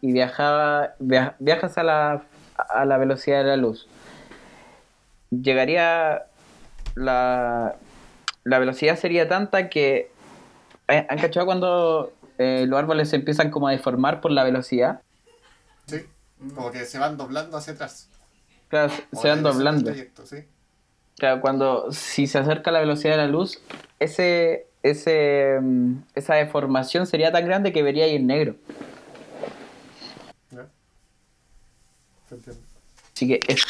[0.02, 2.24] y viajaba, via- viajas a la,
[2.58, 3.88] a la velocidad de la luz,
[5.30, 6.26] llegaría
[6.94, 7.76] la,
[8.44, 10.10] la velocidad sería tanta que
[10.88, 15.00] ¿han cachado cuando eh, los árboles se empiezan como a deformar por la velocidad?
[15.86, 16.04] Sí,
[16.54, 18.10] como que se van doblando hacia atrás.
[18.68, 19.84] Claro, se- O se van doblando.
[19.86, 20.44] trayecto, sí.
[21.18, 23.60] Claro, cuando si se acerca la velocidad de la luz,
[23.98, 28.56] ese, ese, mm, esa deformación sería tan grande que vería ahí en negro.
[30.50, 30.68] ¿Ya?
[33.14, 33.64] Así que es,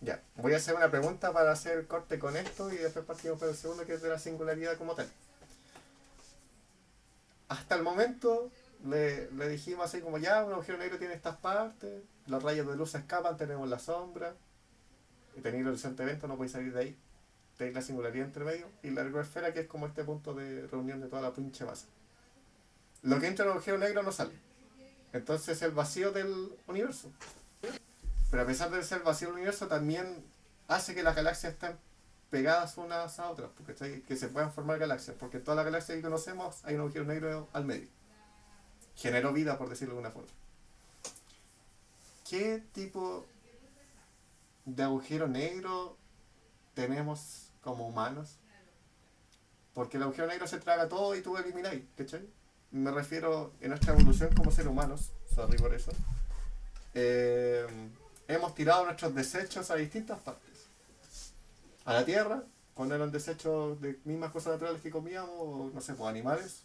[0.00, 3.48] Ya, voy a hacer una pregunta para hacer corte con esto y después partimos por
[3.48, 5.06] el segundo que es de la singularidad como tal.
[7.48, 8.50] Hasta el momento
[8.86, 12.76] le, le dijimos así como ya, un agujero negro tiene estas partes, los rayos de
[12.76, 14.34] luz se escapan, tenemos la sombra,
[15.40, 16.96] tenéis el horizonte evento, no podéis salir de ahí.
[17.56, 21.00] Tenéis la singularidad entre medio y la esfera que es como este punto de reunión
[21.00, 21.86] de toda la pinche masa.
[23.02, 24.32] Lo que entra en el agujero negro no sale.
[25.12, 27.10] Entonces es el vacío del universo.
[28.30, 30.24] Pero a pesar de ser vacío el universo, también
[30.66, 31.76] hace que las galaxias estén
[32.30, 35.96] pegadas unas a otras, porque que se puedan formar galaxias, porque en todas las galaxias
[35.96, 37.86] que conocemos hay un agujero negro al medio.
[38.96, 40.32] Generó vida, por decirlo de alguna forma.
[42.28, 43.26] ¿Qué tipo
[44.64, 45.96] de agujero negro
[46.74, 48.38] tenemos como humanos?
[49.72, 52.28] Porque el agujero negro se traga todo y tú elimináis, ¿cachai?
[52.70, 55.92] Me refiero en nuestra evolución como seres humanos, sorry por eso.
[56.94, 57.66] Eh,
[58.28, 60.66] hemos tirado nuestros desechos a distintas partes.
[61.84, 62.44] A la tierra,
[62.74, 66.62] cuando eran desechos de mismas cosas naturales que comíamos, no sé, pues animales.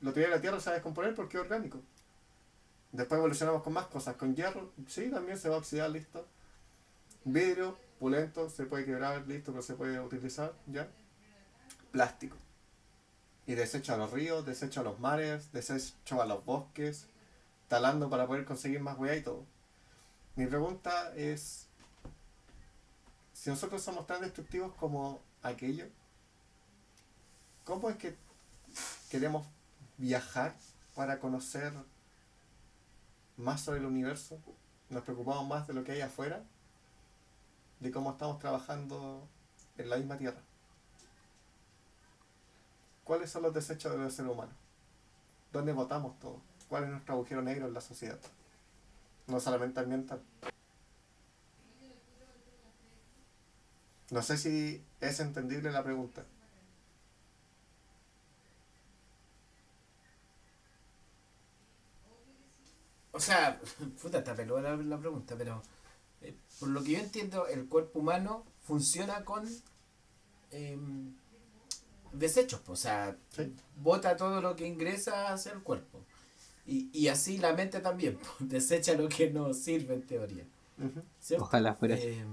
[0.00, 1.80] Lo tiré a la tierra, se va a descomponer porque es orgánico.
[2.92, 4.16] Después evolucionamos con más cosas.
[4.16, 6.26] Con hierro, sí, también se va a oxidar, listo.
[7.24, 10.88] Vidrio, pulento, se puede quebrar, listo, pero se puede utilizar, ya.
[11.90, 12.36] Plástico.
[13.46, 17.06] Y desecho a los ríos, desecho a los mares, desecho a los bosques,
[17.68, 19.46] talando para poder conseguir más weá y todo.
[20.36, 21.68] Mi pregunta es,
[23.32, 25.86] si nosotros somos tan destructivos como aquello,
[27.64, 28.16] ¿cómo es que
[29.10, 29.46] queremos
[29.96, 30.54] viajar
[30.94, 31.72] para conocer
[33.36, 34.40] más sobre el universo?
[34.90, 36.44] ¿Nos preocupamos más de lo que hay afuera?
[37.84, 39.28] ¿De cómo estamos trabajando
[39.76, 40.40] en la misma Tierra?
[43.04, 44.52] ¿Cuáles son los desechos del ser humano?
[45.52, 46.40] ¿Dónde votamos todo?
[46.70, 48.18] ¿Cuál es nuestro agujero negro en la sociedad?
[49.26, 50.22] No solamente ambiental.
[54.10, 56.24] No sé si es entendible la pregunta.
[63.12, 63.60] O sea,
[64.02, 65.62] puta, está peluda la, pregunta, pero
[66.60, 69.48] por lo que yo entiendo, el cuerpo humano funciona con
[70.50, 71.12] em,
[72.12, 73.52] desechos, o sea, Sí.
[73.76, 76.00] bota todo lo que ingresa hacia el cuerpo.
[76.66, 80.44] Y, y así la mente también, desecha lo que no sirve en teoría.
[81.38, 82.04] Ojalá fuera así.
[82.06, 82.24] Eh,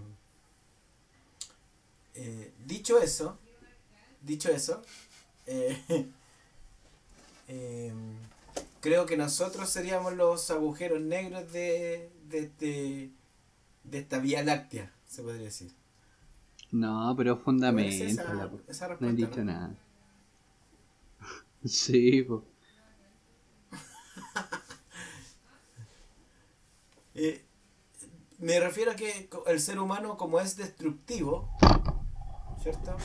[2.15, 3.37] eh, dicho eso,
[4.21, 4.81] dicho eso,
[5.47, 6.07] eh,
[7.47, 7.93] eh,
[8.81, 13.09] creo que nosotros seríamos los agujeros negros de, de, este-
[13.83, 15.71] de esta Vía Láctea, se podría decir.
[16.71, 18.03] No, pero ¿Te parece fundamento.
[18.05, 19.45] esa, la- esa No he dicho no?
[19.45, 19.75] nada.
[21.65, 22.41] Sí, pues.
[27.13, 27.43] Eh,
[28.39, 31.49] me refiero a que el ser humano, como es destructivo,
[32.63, 32.95] ¿cierto?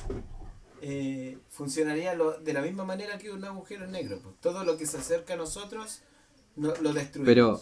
[0.81, 4.21] Eh, funcionaría lo- de la misma manera que un agujero negro.
[4.23, 4.37] pues.
[4.41, 6.03] Todo lo que se acerca a nosotros
[6.55, 7.27] no- lo destruimos.
[7.27, 7.61] Pero,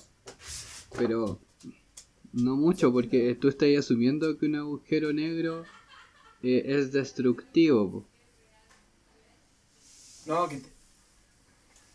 [0.99, 1.41] pero,
[2.35, 5.65] No mucho, porque tú estás asumiendo que un agujero negro
[6.43, 7.91] eh, es destructivo.
[7.91, 8.05] po.
[10.27, 10.61] No, que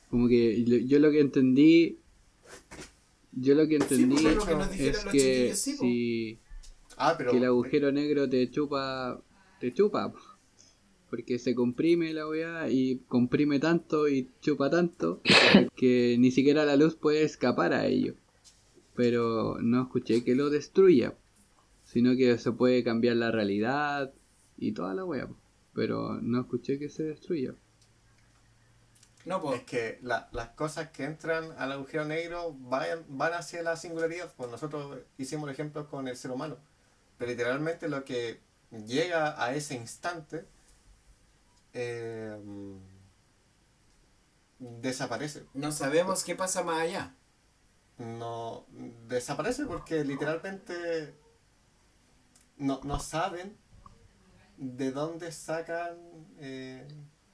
[0.09, 1.97] Como que yo lo que entendí.
[3.33, 6.39] Yo lo que entendí pues, lo que nos es que sí, si
[6.97, 7.31] Ah, pero.
[7.31, 9.21] que el agujero negro te chupa.
[9.59, 10.11] Te chupa.
[10.11, 10.19] po.
[11.09, 15.21] Porque se comprime la weá y comprime tanto y chupa tanto
[15.75, 18.13] que ni siquiera la luz puede escapar a ello.
[18.99, 21.13] Pero no escuché que lo destruya,
[21.85, 24.11] sino que se puede cambiar la realidad
[24.57, 25.25] y toda la weá.
[25.25, 25.37] po.
[25.73, 27.55] Pero no escuché que se destruya.
[29.23, 29.59] no, pues.
[29.61, 34.33] Es que la- las cosas que entran al agujero negro vayan, van hacia la singularidad.
[34.35, 36.57] Pues nosotros hicimos el ejemplo con el ser humano.
[37.17, 38.41] Pero literalmente lo que
[38.85, 40.45] llega a ese instante
[41.71, 42.37] eh,
[44.59, 45.45] desaparece.
[45.53, 47.15] No sabemos qué pasa más allá.
[47.99, 48.65] No
[49.07, 51.13] desaparece porque literalmente
[52.57, 53.55] no, no saben
[54.57, 55.97] de dónde sacan
[56.39, 56.87] eh,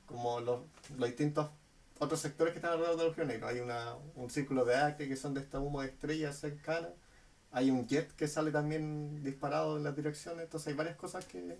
[0.05, 0.61] como los,
[0.97, 1.49] los distintos
[1.99, 3.47] otros sectores que están alrededor del agujero negro.
[3.47, 6.91] Hay una, un círculo de Acre que son de este humo de estrellas cercanas.
[7.51, 10.43] Hay un jet que sale también disparado en las direcciones.
[10.43, 11.57] Entonces hay varias cosas que,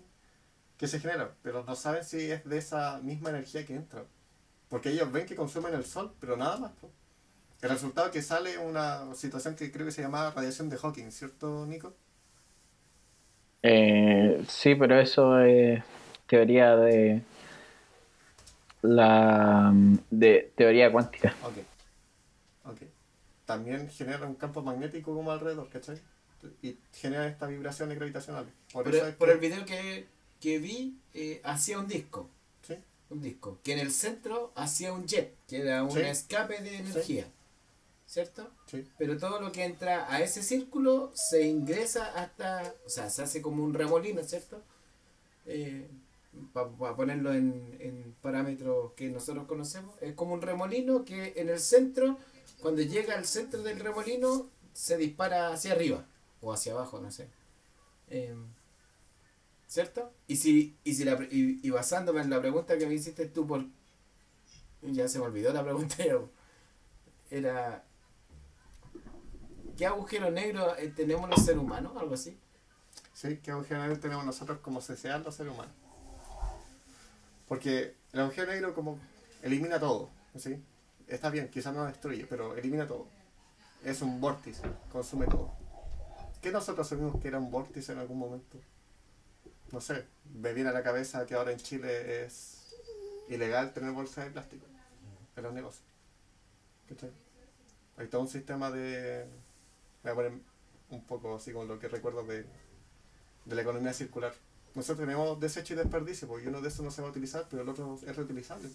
[0.76, 1.30] que se generan.
[1.42, 4.04] Pero no saben si es de esa misma energía que entra.
[4.68, 6.72] Porque ellos ven que consumen el sol, pero nada más.
[7.62, 11.10] El resultado que sale es una situación que creo que se llama radiación de Hawking,
[11.10, 11.94] ¿cierto, Nico?
[13.62, 15.82] Eh, sí, pero eso es
[16.26, 17.22] teoría de
[18.82, 19.72] la
[20.10, 21.34] de teoría cuántica.
[21.42, 21.54] Ok.
[22.72, 22.82] Ok.
[23.44, 25.98] También genera un campo magnético como alrededor, ¿cachai?
[26.62, 28.52] Y genera estas vibraciones gravitacionales.
[28.72, 30.06] Por, Por, eso el, es por que- el video que,
[30.40, 32.28] que vi, eh, hacía un disco.
[32.62, 32.74] Sí.
[33.10, 33.58] Un disco.
[33.64, 36.00] Que en el centro hacía un jet, que era un Sí.
[36.00, 37.26] escape de energía.
[38.06, 38.48] ¿Cierto?
[38.66, 38.86] Sí.
[38.98, 42.74] Pero todo lo que entra a ese círculo se ingresa hasta.
[42.86, 44.62] O sea, se hace como un remolino, ¿cierto?
[46.52, 49.94] Para ponerlo en, en parámetros que nosotros conocemos.
[50.00, 52.18] Es como un remolino que en el centro,
[52.60, 56.04] cuando llega al centro del remolino, se dispara hacia arriba.
[56.40, 57.28] O hacia abajo, no sé.
[58.10, 58.46] Em,
[59.66, 60.12] ¿Cierto?
[60.28, 63.46] Y si, y si la, y, y basándome en la pregunta que me hiciste tú
[63.46, 63.64] por.
[64.82, 65.96] Ya se me olvidó la pregunta.
[67.30, 67.85] Era.
[69.76, 71.92] ¿Qué agujero negro eh, tenemos los seres humanos?
[71.96, 72.38] Algo así.
[73.12, 75.74] Sí, que agujero negro tenemos nosotros como sociedad los seres humanos.
[77.46, 78.98] Porque el agujero negro como
[79.42, 80.62] elimina todo, ¿sí?
[81.06, 83.06] Está bien, quizás no destruye, pero elimina todo.
[83.84, 85.52] Es un vórtice, consume todo.
[86.40, 88.58] ¿Qué nosotros asumimos que era un vórtice en algún momento?
[89.72, 92.66] No sé, me viene a la cabeza que ahora en Chile es
[93.28, 94.66] ilegal tener bolsas de plástico
[95.36, 95.84] en los negocios.
[97.96, 99.26] Hay todo un sistema de...
[100.06, 100.40] Voy a poner
[100.90, 102.46] un poco así como lo que recuerdo de,
[103.44, 104.32] de la economía circular.
[104.76, 107.62] Nosotros tenemos desecho y desperdicio, porque uno de esos no se va a utilizar, pero
[107.62, 108.68] el otro es reutilizable.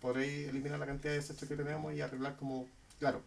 [0.00, 2.66] Podréis eliminar la cantidad de desecho que tenemos y arreglar como...
[2.98, 3.20] Claro,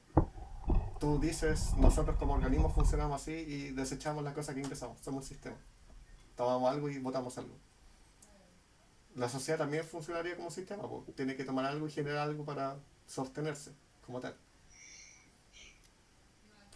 [1.00, 5.28] tú dices, nosotros como organismos funcionamos así y desechamos las cosas que ingresamos, somos un
[5.28, 5.58] sistema.
[6.36, 7.54] Tomamos algo y botamos algo.
[9.16, 12.78] La sociedad también funcionaría como sistema, porque tiene que tomar algo y generar algo para
[13.08, 13.72] sostenerse
[14.06, 14.36] como tal.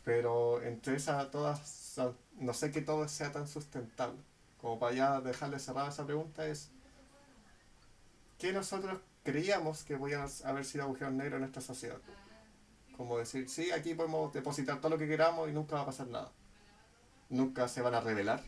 [0.04, 1.99] Pero entre esas todas,
[2.38, 4.18] no sé que todo sea tan sustentable.
[4.60, 6.70] Como para ya dejarle cerrada esa pregunta es,
[8.38, 11.97] ¿qué nosotros creíamos que podían haber sido agujeros negros en nuestra sociedad?
[12.97, 16.08] Como decir, sí, aquí podemos depositar todo lo que queramos y nunca va a pasar
[16.08, 16.32] nada.
[17.30, 18.43] Nunca se van a revelar,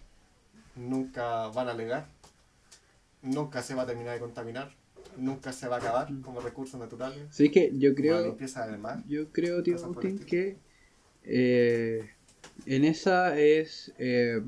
[0.76, 2.08] nunca van a alegar,
[3.22, 4.72] nunca se va a terminar de contaminar,
[5.18, 7.28] nunca se va a acabar como recursos naturales.
[7.32, 8.38] Sí, que yo creo,
[9.08, 10.58] yo creo, tío Agustín, que
[11.26, 12.10] eh,
[12.66, 14.42] en esa es eh,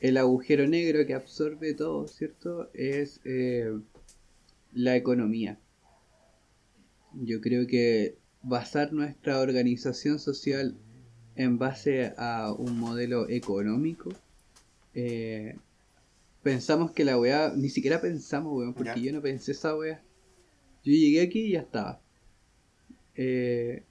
[0.00, 2.70] el agujero negro que absorbe todo, ¿cierto?
[2.74, 3.72] Es eh,
[4.72, 5.58] la economía.
[7.14, 10.76] Yo creo que basar nuestra organización social
[11.36, 14.10] en base a un modelo económico,
[16.42, 19.06] pensamos que la weá, ni siquiera pensamos, weón, porque Ya.
[19.06, 20.02] yo no pensé esa weá.
[20.84, 22.00] Yo llegué aquí y ya estaba.
[23.14, 23.82] Eh,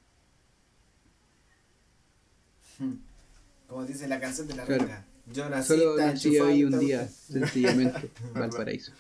[3.68, 4.88] Como dice la canción de la Claro.
[5.34, 8.94] Yo nací Solo nací hoy un día, sencillamente, Valparaíso.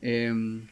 [0.00, 0.66] Em,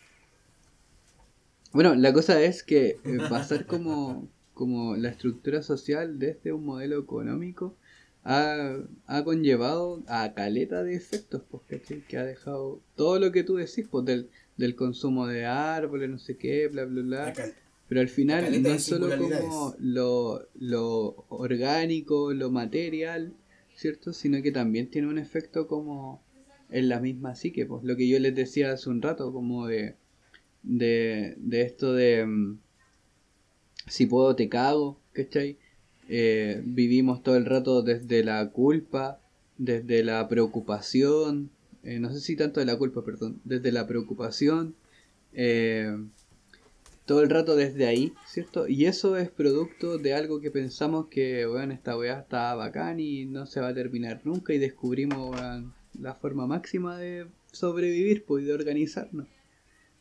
[1.72, 6.98] bueno, la cosa es que eh, basar como, como la estructura social desde un modelo
[6.98, 7.74] económico
[8.22, 12.00] ha, ha conllevado a caleta de efectos, ¿cachai?
[12.02, 16.18] Que ha dejado todo lo que tú decís, pues, del, del consumo de árboles, no
[16.18, 17.32] sé qué, bla, bla, La bla.
[17.34, 17.54] cal-
[17.88, 23.34] Pero al final no es solo como lo, lo orgánico, lo material,
[23.74, 24.12] ¿cierto?
[24.12, 26.22] Sino que también tiene un efecto como
[26.70, 29.96] en la misma psique, pues lo que yo les decía hace un rato, como de,
[30.62, 32.58] de, de esto de mm,
[33.86, 35.58] si puedo te cago, ¿cachai?
[36.08, 39.20] Eh, vivimos todo el rato desde la culpa,
[39.58, 41.50] desde la preocupación,
[41.82, 44.74] eh, no sé si tanto de la culpa, perdón, desde la preocupación,
[45.32, 45.96] eh,
[47.06, 48.66] todo el rato desde ahí, ¿cierto?
[48.66, 53.26] Y eso es producto de algo que pensamos que, bueno, esta weá está bacán y
[53.26, 58.44] no se va a terminar nunca y descubrimos weón, la forma máxima de sobrevivir pues,
[58.44, 59.28] y de organizarnos,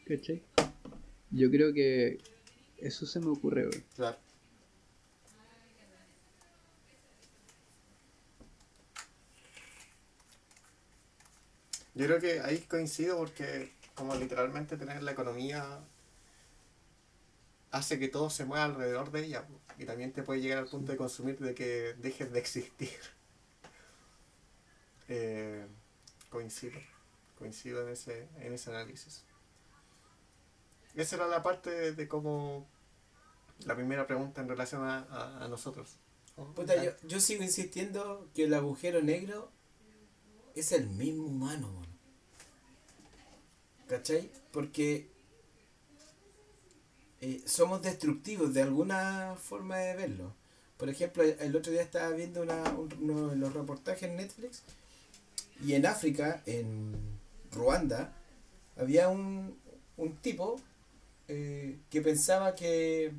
[0.06, 0.44] ¿cachai?
[1.32, 2.20] Yo creo que
[2.78, 3.84] eso se me ocurre, weón.
[3.96, 4.18] Claro.
[11.96, 15.80] Yo creo que ahí coincido porque como literalmente tener la economía
[17.74, 19.48] hace que todo se mueva alrededor de ella
[19.80, 22.90] y también te puede llegar al punto de consumir de que dejes de existir.
[25.10, 25.68] Eh,
[26.30, 26.80] coincido,
[27.38, 29.26] coincido en ese, en ese análisis.
[30.96, 32.66] Esa era la parte de, cómo
[33.66, 35.98] la primera pregunta en relación a, a- nosotros.
[36.56, 39.52] Puta, yo, yo sigo insistiendo que el agujero negro
[40.56, 41.90] es el mismo humano, man.
[43.90, 44.32] ¿Cachai?
[44.52, 45.12] Porque
[47.24, 50.34] eh, somos destructivos de alguna forma de verlo.
[50.78, 54.64] Por ejemplo, el- otro día estaba viendo una, un- uno de los reportajes en Netflix
[55.66, 56.96] y en África, en
[57.52, 58.14] Ruanda,
[58.78, 59.58] había un,
[59.98, 60.60] un tipo
[61.28, 63.14] eh, que pensaba que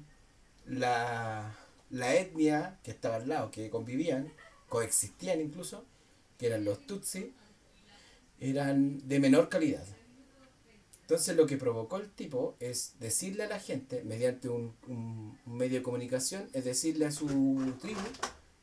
[0.66, 1.56] la,
[1.90, 4.32] la etnia que estaba al lado, que convivían,
[4.68, 5.84] coexistían incluso,
[6.38, 7.32] que eran los Tutsi,
[8.40, 9.84] eran de menor calidad.
[11.04, 14.74] Entonces lo que provocó el tipo es decirle a la gente, mediante un,
[15.44, 18.00] medio de comunicación, es decirle a su tribu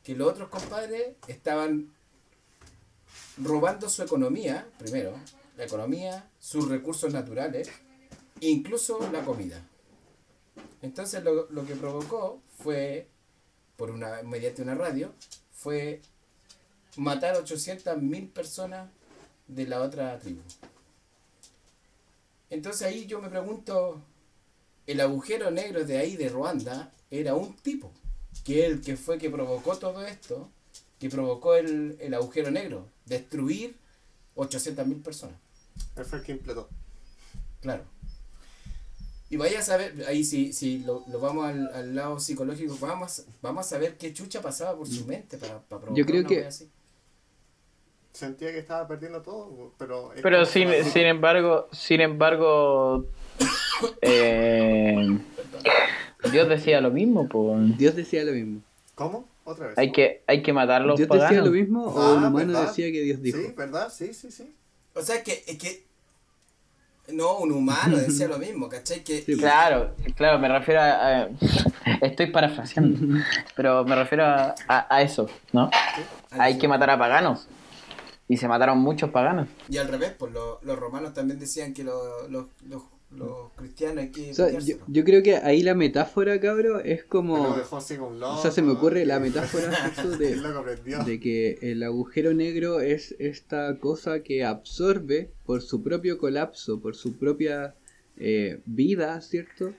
[0.02, 1.92] que los otros compadres estaban
[3.36, 5.14] robando su economía, primero,
[5.56, 7.70] la economía, sus recursos naturales,
[8.40, 9.64] incluso la comida.
[10.82, 13.06] Entonces lo, lo que provocó fue,
[13.76, 15.12] por una, mediante una radio,
[15.52, 16.00] fue
[16.96, 18.90] matar 800.000 personas
[19.46, 20.42] de la otra tribu.
[22.52, 23.98] Entonces ahí yo me pregunto,
[24.86, 27.90] el agujero negro de ahí de Ruanda era un tipo,
[28.44, 30.50] que el que fue que provocó todo esto,
[31.00, 33.74] que provocó el, el agujero negro, destruir
[34.36, 35.36] 800.000 personas.
[35.96, 36.68] Él fue el que implotó.
[37.62, 37.84] Claro.
[39.30, 43.24] Y vaya a saber, ahí si, si lo, lo vamos al, al lado psicológico, vamos,
[43.40, 46.28] vamos a saber qué chucha pasaba por su mente para, para provocar Yo creo una
[46.28, 46.68] que- así.
[48.12, 50.12] Sentía que estaba perdiendo todo, pero...
[50.22, 53.06] Pero sin, sin embargo, sin embargo,
[54.02, 55.18] eh,
[56.30, 57.76] Dios decía lo mismo, pues.
[57.78, 58.60] Dios decía lo mismo.
[58.94, 59.26] ¿Cómo?
[59.44, 59.78] Otra vez.
[59.78, 62.52] Hay que, hay que matar a los ¿Dios decía lo mismo o Ah, un humano
[62.52, 62.68] ¿verdad?
[62.68, 63.38] decía que Dios dijo?
[63.38, 63.90] Sí, ¿verdad?
[63.92, 64.54] Sí, sí, sí.
[64.94, 65.84] O sea, que, es que...
[67.08, 69.02] No, un humano decía lo mismo, ¿cachai?
[69.02, 71.28] Que, Sí, Claro, claro, me refiero a, a-
[72.02, 73.18] Estoy parafraseando,
[73.56, 75.70] pero me refiero a, a- a eso, ¿no?
[76.30, 77.48] Hay que matar a paganos.
[78.28, 79.48] Y se mataron muchos paganos.
[79.68, 83.98] Y al revés, pues lo- los romanos también decían que lo- los, los, los cristianos
[84.04, 84.30] hay que...
[84.30, 87.34] O sea, yo, yo creo que ahí la metáfora, cabro, es como...
[87.42, 88.38] Pero dejó así con loco.
[88.38, 89.70] O sea, se me ocurre la metáfora
[90.18, 96.94] de, que el agujero negro es esta cosa que absorbe por su propio colapso, por
[96.96, 97.74] su propia
[98.16, 99.72] eh, vida, ¿cierto?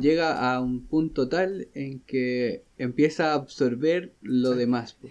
[0.00, 4.94] Llega a un punto tal en que empieza a absorber lo demás.
[4.94, 5.08] po.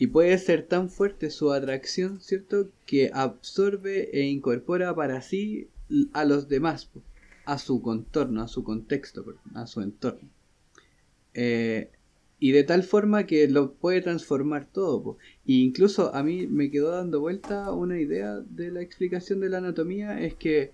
[0.00, 2.70] Y puede ser tan fuerte su atracción, ¿cierto?
[2.86, 5.68] Que absorbe e incorpora para sí
[6.14, 6.90] a los demás,
[7.44, 9.22] a su contorno, a su contexto,
[9.52, 10.26] a su entorno.
[11.34, 11.90] Eh,
[12.38, 15.18] y de tal forma que lo puede transformar todo.
[15.44, 19.58] Y incluso a mí me quedó dando vuelta una idea de la explicación de la
[19.58, 20.70] anatomía, es que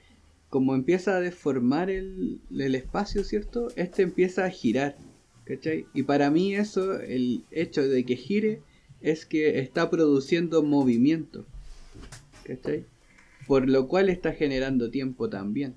[0.51, 3.71] como empieza a deformar el, el espacio, ¿cierto?
[3.75, 4.97] Este empieza a girar,
[5.47, 5.87] ¿cachai?
[5.95, 8.63] Y para mí eso, el hecho de que gire,
[9.01, 11.45] es que está produciendo movimiento,
[12.45, 12.85] ¿cachai?
[13.47, 15.75] Por lo cual está generando tiempo también.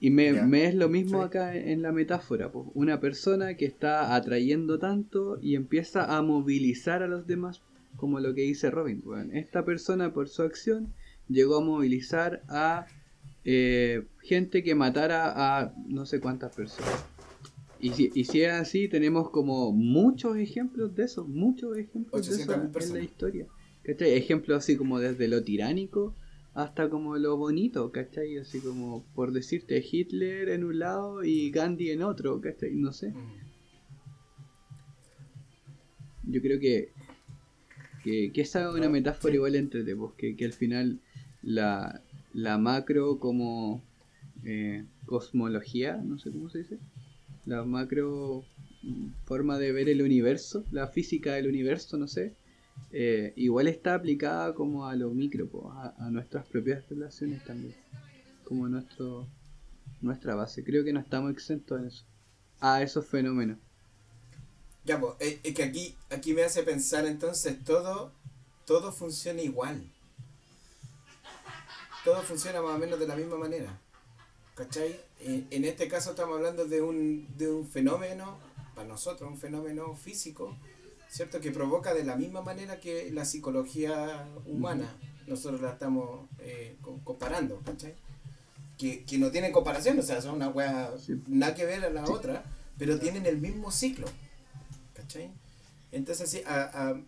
[0.00, 1.24] Y me, es lo mismo Sí.
[1.26, 7.06] acá en la metáfora, una persona que está atrayendo tanto y empieza a movilizar a
[7.06, 7.62] los demás,
[7.96, 9.00] como lo que dice Robin.
[9.04, 9.34] weón.
[9.36, 10.92] esta persona por su acción
[11.28, 12.86] llegó a movilizar a
[13.44, 17.04] eh, gente que matara a no sé cuántas personas.
[17.82, 22.36] Y si, y si es así, tenemos como muchos ejemplos de eso, muchos ejemplos de
[22.36, 23.46] eso 800.000 en la historia.
[23.82, 24.12] ¿Cachai?
[24.12, 26.14] Ejemplos así como desde lo tiránico
[26.54, 28.38] hasta como lo bonito, ¿cachai?
[28.38, 32.72] Así como por decirte Hitler en un lado y Gandhi en otro, ¿cachai?
[32.72, 33.10] No sé.
[33.10, 33.52] Mm.
[36.30, 36.90] Yo creo que,
[38.04, 41.00] que, que esa es una No, metáfora igual entre pues, que, que al final
[41.42, 42.00] la,
[42.32, 43.82] la macro como
[44.44, 46.78] eh, cosmología, no sé cómo se dice,
[47.44, 48.44] la macro
[49.24, 52.34] forma de ver el universo, la física del universo, no sé,
[52.90, 57.74] eh, igual está aplicada como a lo micro, a, nuestras propias relaciones también,
[58.44, 59.26] como nuestro
[60.00, 60.64] nuestra base.
[60.64, 62.04] Creo que no estamos exentos en eso,
[62.60, 63.58] a esos fenómenos.
[64.84, 68.12] Ya, pues, es, es que aquí, aquí me hace pensar entonces todo,
[68.66, 69.84] todo funciona igual.
[72.04, 73.78] Todo funciona más o menos de la misma manera.
[74.56, 75.00] ¿Cachai?
[75.24, 78.38] En, en este caso estamos hablando de un, de un fenómeno,
[78.74, 80.56] para nosotros, un fenómeno físico,
[81.08, 81.40] ¿cierto?
[81.40, 84.96] Que provoca de la misma manera que la psicología humana.
[85.26, 87.94] Nosotros la estamos eh, co- comparando, ¿cachai?
[88.76, 90.52] Que, que no tienen comparación, o sea, son una
[90.98, 91.22] Sí.
[91.28, 92.42] nada que ver a la otra,
[92.78, 94.06] pero tienen el mismo ciclo.
[94.94, 95.30] ¿Cachai?
[95.92, 97.00] Entonces, sí, a- a-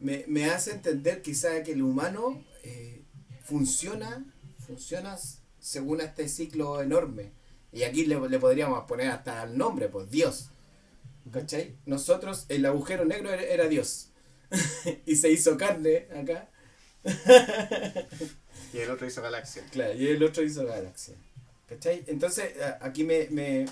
[0.00, 3.02] me, me hace entender quizá que el humano eh,
[3.42, 4.24] funciona,
[4.66, 5.18] funciona
[5.60, 7.32] según este ciclo enorme.
[7.72, 10.50] Y aquí le, le podríamos poner hasta el nombre, pues Dios.
[11.30, 11.76] ¿Cachai?
[11.86, 14.10] Nosotros, el agujero negro era, era Dios.
[15.06, 16.48] y se hizo carne acá.
[18.72, 19.64] Y el otro hizo galaxia.
[19.70, 21.14] Claro, y el otro hizo galaxia.
[21.68, 22.04] ¿Cachai?
[22.06, 23.66] Entonces, aquí me, me,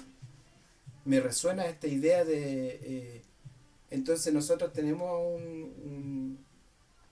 [1.05, 2.81] me resuena esta idea de.
[2.83, 3.23] eh,
[3.91, 6.47] entonces, nosotros tenemos un- un-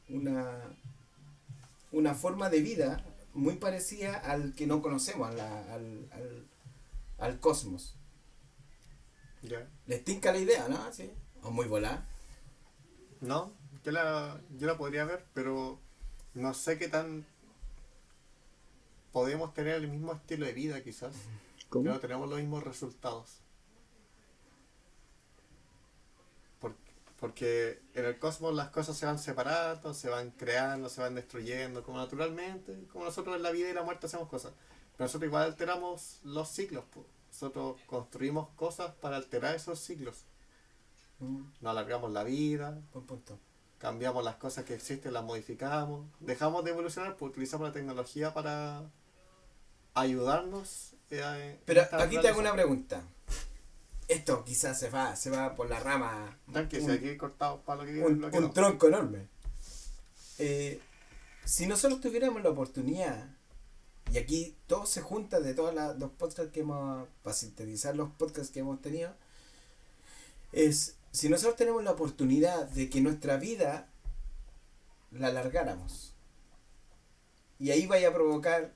[0.09, 0.77] una,
[1.93, 3.05] una forma de vida
[3.35, 6.47] muy parecida al que no conocemos, a la- al, al,
[7.19, 7.97] al cosmos.
[9.43, 9.69] ¿Ya?
[9.87, 10.93] ¿Les tinca la idea, no?
[10.93, 11.11] ¿Sí?
[11.43, 12.07] O muy volada.
[13.21, 13.53] No,
[13.85, 15.79] yo la, yo la podría ver, pero
[16.35, 17.27] no sé qué tan
[19.13, 21.15] podemos tener el mismo estilo de vida quizás.
[21.93, 23.41] No tenemos los mismos resultados.
[26.61, 26.75] Por-
[27.25, 31.83] porque en el cosmos las cosas se van separando, se van creando, se van destruyendo,
[31.83, 34.53] como naturalmente, como nosotros en la vida y la muerte hacemos cosas.
[34.93, 36.85] Pero nosotros igual alteramos los ciclos.
[36.93, 37.07] po.
[37.29, 40.27] Nosotros construimos cosas para alterar esos ciclos.
[41.19, 43.39] Mm, Nos alargamos la vida, buen punto.
[43.79, 48.85] cambiamos las cosas que existen, las modificamos, dejamos de evolucionar, pues utilizamos la tecnología para
[49.95, 50.95] ayudarnos.
[51.11, 53.03] eh, Pero aquí te hago una pregunta.
[54.09, 56.39] Esto quizás se va, se va por la rama.
[56.71, 58.51] Si un- cortado para lo que un, lo que un no.
[58.53, 59.29] tronco enorme.
[60.39, 60.81] Eh,
[61.45, 63.29] si nosotros tuviéramos la oportunidad,
[64.13, 68.51] y aquí todo se junta de todos los podcasts que hemos, para sintetizar los podcasts
[68.53, 69.13] que hemos tenido,
[70.53, 73.89] es si nosotros tenemos la oportunidad de que nuestra vida
[75.13, 76.13] la alargáramos,
[77.59, 78.75] y ahí vaya a provocar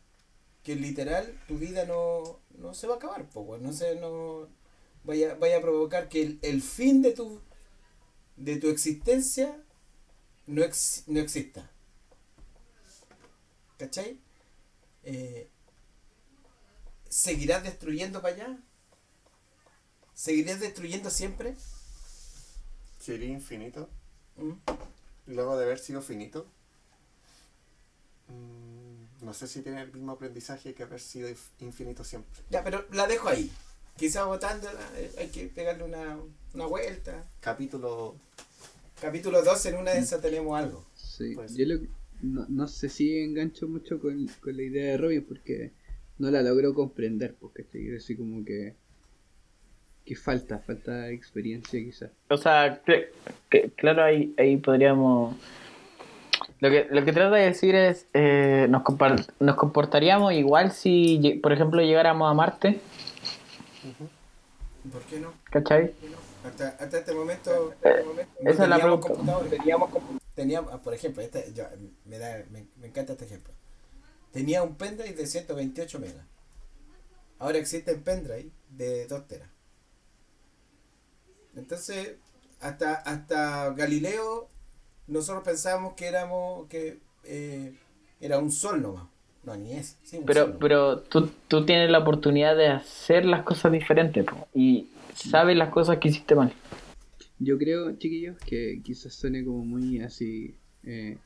[0.62, 4.48] que literal tu vida no, no se va a acabar, pues, no se, no,
[5.08, 7.40] vaya, vaya a provocar que el, el fin de tu
[8.36, 9.60] de tu existencia
[10.46, 11.68] no, ex- no exista.
[13.78, 14.18] ¿Cachai?
[15.04, 15.48] Eh,
[17.08, 18.58] ¿Seguirás destruyendo para allá?
[20.14, 21.56] ¿Seguirás destruyendo siempre?
[23.00, 23.88] Sería infinito,
[24.36, 24.52] ¿Mm?
[25.26, 26.46] luego de haber sido finito.
[28.28, 32.40] mm, No sé si tiene el mismo aprendizaje que haber sido inf- infinito siempre.
[32.50, 33.50] Ya, pero la dejo ahí.
[33.98, 36.16] Quizá votándola eh, hay que pegarle una,
[36.54, 37.24] una vuelta.
[37.40, 38.14] Capítulo.
[39.00, 40.84] Capítulo 12, en una de esas tenemos algo.
[40.94, 41.78] Sí, Pues- yo lo
[42.20, 45.70] no, no sé si engancho mucho con, con la idea de Robin porque
[46.18, 48.74] no la logro comprender, porque estoy así como que
[50.04, 52.10] que falta, falta experiencia quizás.
[52.30, 53.08] O sea, cl-
[53.50, 55.36] que- claro, ahí, ahí podríamos...
[56.60, 58.82] Lo que, lo que trata de decir es, eh, nos,
[59.38, 62.80] nos comportaríamos igual si, por ejemplo, llegáramos a Marte,
[64.92, 65.32] ¿Por qué no?
[65.50, 65.94] ¿cachai?
[66.44, 68.04] Hasta, hasta este momento, Eh,
[68.42, 69.50] no esa es la teníamos computadores.
[69.50, 69.90] Teníamos,
[70.34, 71.66] teníamos, ah, por ejemplo, este, yo-
[72.04, 73.52] me, da, me, me encanta este ejemplo.
[74.32, 76.24] Tenía un pendrive de 128 megas.
[77.38, 79.48] Ahora existen pendrive de 2 teras.
[81.56, 82.16] Entonces,
[82.60, 84.48] hasta, hasta Galileo,
[85.06, 87.74] nosotros pensábamos que éramos, que eh,
[88.20, 89.06] era un sol nomás.
[89.48, 89.96] No, ni es.
[90.02, 94.26] sí, un sol Pero, pero tú, tú tienes la oportunidad de hacer las cosas diferentes
[94.26, 96.52] po, y sabes las cosas que hiciste mal.
[97.38, 101.16] Yo creo, chiquillos, que quizás suene como muy así, eh,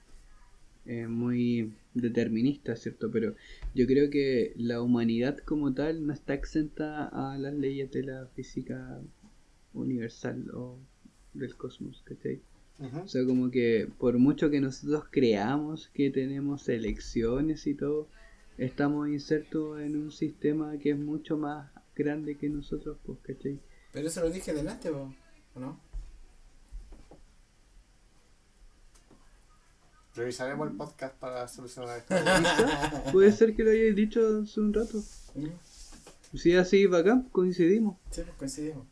[0.86, 3.10] eh, muy determinista, ¿cierto?
[3.10, 3.34] Pero
[3.74, 8.26] yo creo que la humanidad como tal no está exenta a las leyes de la
[8.36, 9.00] física
[9.74, 10.78] universal o
[11.34, 12.40] del cosmos, ¿cachai?
[13.04, 18.08] O sea, como que por mucho que nosotros creamos que tenemos elecciones y todo,
[18.58, 23.60] estamos insertos en un sistema que es mucho más grande que nosotros, pues, ¿cachai?
[23.92, 25.12] Pero eso lo dije delante, ¿o
[25.56, 25.78] no?
[30.14, 32.14] Revisaremos el podcast para solucionar esto.
[33.12, 34.98] Puede ser que lo hayáis dicho hace un rato.
[35.34, 36.36] Mm.
[36.36, 37.96] Si así, bacán, coincidimos.
[38.10, 38.86] Sí, pues coincidimos.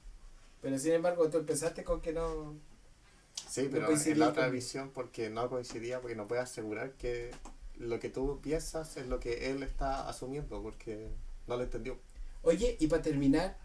[0.62, 2.55] Pero sin embargo, tú empezaste con que no.
[3.51, 7.30] Sí, pero en la otra con- visión porque no coincidía, porque no puede asegurar que
[7.78, 11.09] lo que tú piensas es lo que él está asumiendo, porque
[11.46, 11.98] no lo entendió.
[12.42, 13.57] Oye, y para terminar,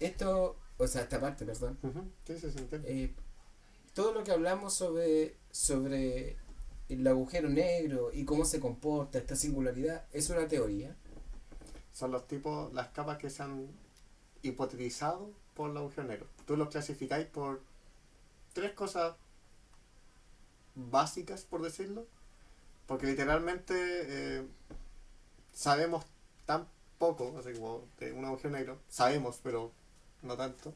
[0.00, 1.78] esto, o sea, esta parte, perdón.
[1.82, 3.12] Ujú, Sí, sí, eh,
[3.94, 6.36] todo lo que hablamos sobre, sobre
[6.88, 10.94] el agujero negro y cómo se comporta esta singularidad es una teoría.
[11.92, 13.68] Son los tipos, las capas que se han
[14.42, 16.26] hipotetizado por el agujero negro.
[16.46, 17.60] Tú los clasificáis por
[18.56, 19.14] tres cosas
[20.74, 22.06] básicas, por decirlo.
[22.86, 24.46] Porque literalmente eh,
[25.52, 26.04] sabemos
[26.46, 26.66] tan
[26.98, 29.72] poco, así como de un agujero negro, sabemos, pero
[30.22, 30.72] no tanto.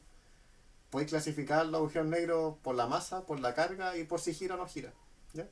[0.91, 4.57] Podéis clasificar los agujeros negros por la masa, por la carga y por si gira
[4.57, 4.93] o no gira.
[5.33, 5.49] ¿ya?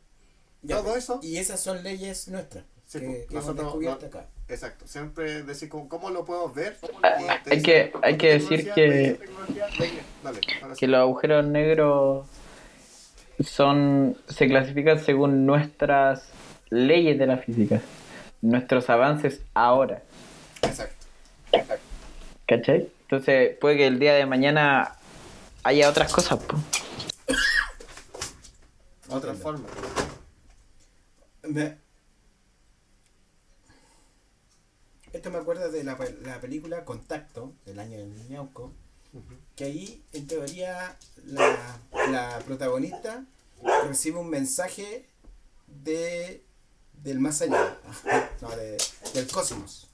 [0.62, 2.64] Ya, Todo pues, eso- Y esas son leyes nuestras.
[2.88, 4.26] Sí, que, pues, que hemos nosotros descubierto no- acá.
[4.48, 6.78] Exacto, siempre decir cómo, cómo lo puedo ver.
[7.02, 8.72] Hay dicen, que- hay que decir.
[10.24, 10.40] Dale,
[10.78, 12.26] que los agujeros negros
[13.40, 16.30] son se clasifican según nuestras
[16.70, 17.82] leyes de la física,
[18.40, 20.02] nuestros avances ahora,
[20.62, 21.06] Exacto.
[22.46, 22.88] ¿cachai?
[23.02, 24.96] Entonces puede que el día de mañana
[25.62, 26.56] haya otras cosas, po.
[29.10, 29.64] Otra forma.
[31.42, 31.76] Me-
[35.18, 38.72] Esto me acuerda de la, la película Contacto, del año del Ñauco,
[39.56, 41.80] que ahí, en teoría, la,
[42.12, 43.24] la protagonista
[43.88, 45.08] recibe un mensaje
[45.66, 46.44] de
[47.02, 47.76] del más allá,
[48.40, 48.76] no, de-
[49.12, 49.88] del cosmos,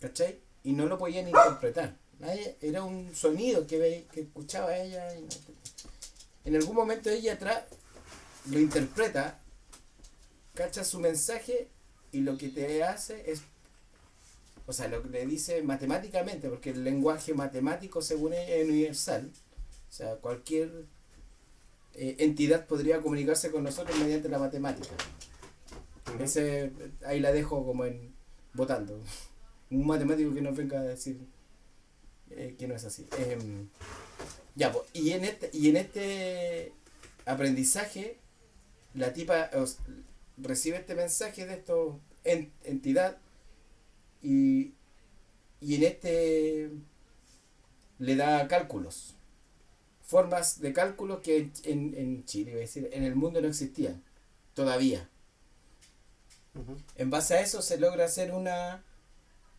[0.00, 0.40] ¿cachai?
[0.64, 1.98] Y no lo podían interpretar.
[2.62, 5.12] Era un sonido que, ve- que escuchaba ella.
[6.46, 7.66] en algún momento ella tra
[8.46, 9.38] lo interpreta
[10.54, 11.68] cacha su mensaje
[12.12, 13.42] y lo que te hace es,
[14.72, 19.30] o sea, lo que le dice matemáticamente, porque el lenguaje matemático según ella es universal,
[19.90, 20.86] o sea, cualquier
[21.92, 24.94] eh, entidad podría comunicarse con nosotros mediante la matemática.
[26.18, 26.72] Ese,
[27.04, 28.14] ahí la dejo como en
[28.54, 28.98] votando.
[29.70, 31.20] Un matemático que nos venga a decir
[32.30, 33.06] eh, que no es así.
[33.18, 33.68] Em,
[34.54, 36.72] ya, pues, y en este, y en este
[37.26, 38.16] aprendizaje,
[38.94, 39.50] la tipa
[40.38, 41.74] recibe este mensaje de esta
[42.64, 43.18] entidad
[44.22, 44.74] y,
[45.60, 46.70] y en este
[47.98, 49.14] le da cálculos.
[50.02, 54.02] Formas de cálculos que en, en Chile, iba a decir, en el mundo no existían
[54.54, 55.08] todavía.
[56.96, 58.84] En base a eso se logra hacer una,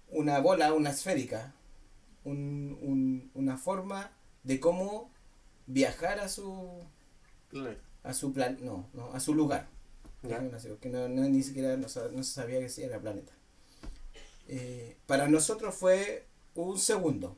[0.10, 1.54] una bola, una esférica,
[2.24, 4.12] un- un- una forma
[4.44, 5.10] de cómo
[5.66, 6.84] viajar a su
[8.04, 9.68] a su plan no, no a su lugar
[10.24, 10.40] Ya.
[10.70, 13.34] Porque no, no- ni siquiera no, no se sabía que sí era planeta
[14.56, 16.26] Eh, para nosotros fue
[16.56, 17.36] un segundo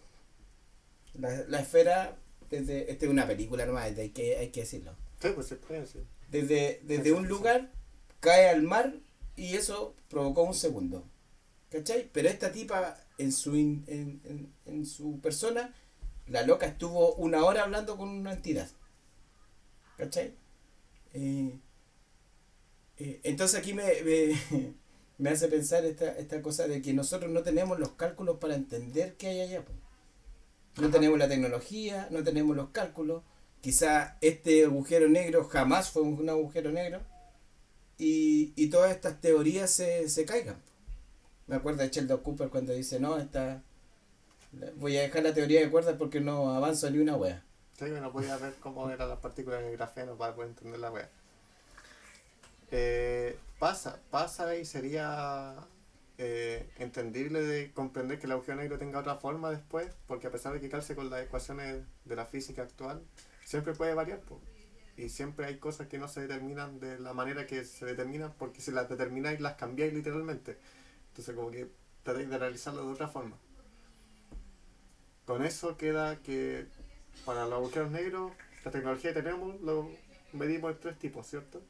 [1.14, 2.18] la, la esfera
[2.50, 4.92] desde esta es una película nomás hay que hay que decirlo
[5.22, 6.04] Sí, pues se puede decir.
[6.30, 7.72] desde, desde un lugar
[8.20, 8.94] cae al mar
[9.38, 11.04] y eso provocó un segundo.
[11.70, 12.10] ¿Cachai?
[12.14, 15.74] Pero esta tipa en su, in- en, en- en su persona,
[16.28, 18.70] la loca estuvo una hora hablando con una entidad.
[19.98, 20.36] ¿Cachai?
[21.14, 21.60] Eh,
[22.98, 24.74] eh, entonces aquí me, me,
[25.18, 29.16] me hace pensar esta, esta cosa de que nosotros no tenemos los cálculos para entender
[29.18, 29.64] qué hay allá.
[30.78, 30.92] No Ajá.
[30.92, 33.24] tenemos la tecnología, no tenemos los cálculos.
[33.62, 37.02] Quizá este agujero negro jamás fue un agujero negro
[37.98, 40.62] y, y todas estas teorías se, se caigan.
[41.48, 43.64] Me acuerdo de Sheldon Cooper cuando dice, no, esta,
[44.78, 47.44] voy a dejar la teoría de cuerdas porque no avanzo ni una wea.
[47.78, 50.92] Sí, no podía ver cómo eran las partículas en el grafeno para poder entender la
[50.92, 51.10] wea.
[52.72, 55.56] Eh, pasa, pasa y sería
[56.18, 60.54] eh, entendible de comprender que el agujero negro tenga otra forma después, porque a pesar
[60.54, 63.02] de que calce con las ecuaciones de la física actual,
[63.44, 64.20] siempre puede variar.
[64.22, 64.40] po.
[64.98, 68.62] Y siempre hay cosas que no se determinan de la manera que se determinan, porque
[68.62, 70.58] si las determináis las cambiáis literalmente.
[71.10, 71.70] Entonces como que
[72.04, 73.38] tratáis de realizarlo de otra forma.
[75.26, 76.68] Con eso queda que
[77.26, 78.32] para los agujeros negros,
[78.64, 79.90] la tecnología que tenemos lo
[80.34, 81.62] medimos en tres tipos, ¿cierto?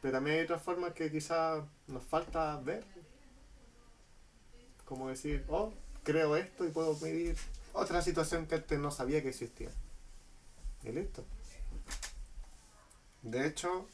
[0.00, 2.84] Pero también hay otras formas que quizás nos falta ver.
[4.84, 5.72] Como decir, oh,
[6.02, 7.36] creo esto y puedo medir
[7.72, 9.70] otra situación que antes no sabía que existía.
[10.82, 11.24] Y listo.
[13.22, 13.86] De hecho,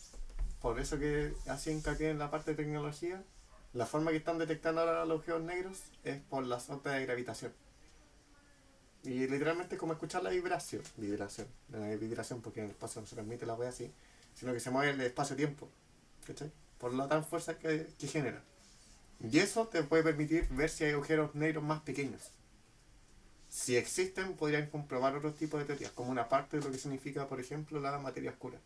[0.60, 3.22] por eso que hacía hincapié en la parte de tecnología,
[3.72, 7.52] la forma que están detectando ahora los agujeros negros es por las ondas de gravitación.
[9.02, 10.82] Y literalmente es como escuchar la vibración.
[10.96, 11.46] Vibración.
[11.68, 13.92] No es vibración porque en el espacio no se transmite la wea así,
[14.34, 15.68] sino que se mueve el espacio-tiempo.
[16.26, 16.52] ¿Cachai?
[16.78, 18.42] Por la tan fuerza que, que genera.
[19.20, 22.30] Y eso te puede permitir ver si hay agujeros negros más pequeños.
[23.48, 27.28] Si existen, podrían comprobar otros tipos de teorías, como una parte de lo que significa,
[27.28, 28.58] por ejemplo, la materia oscura.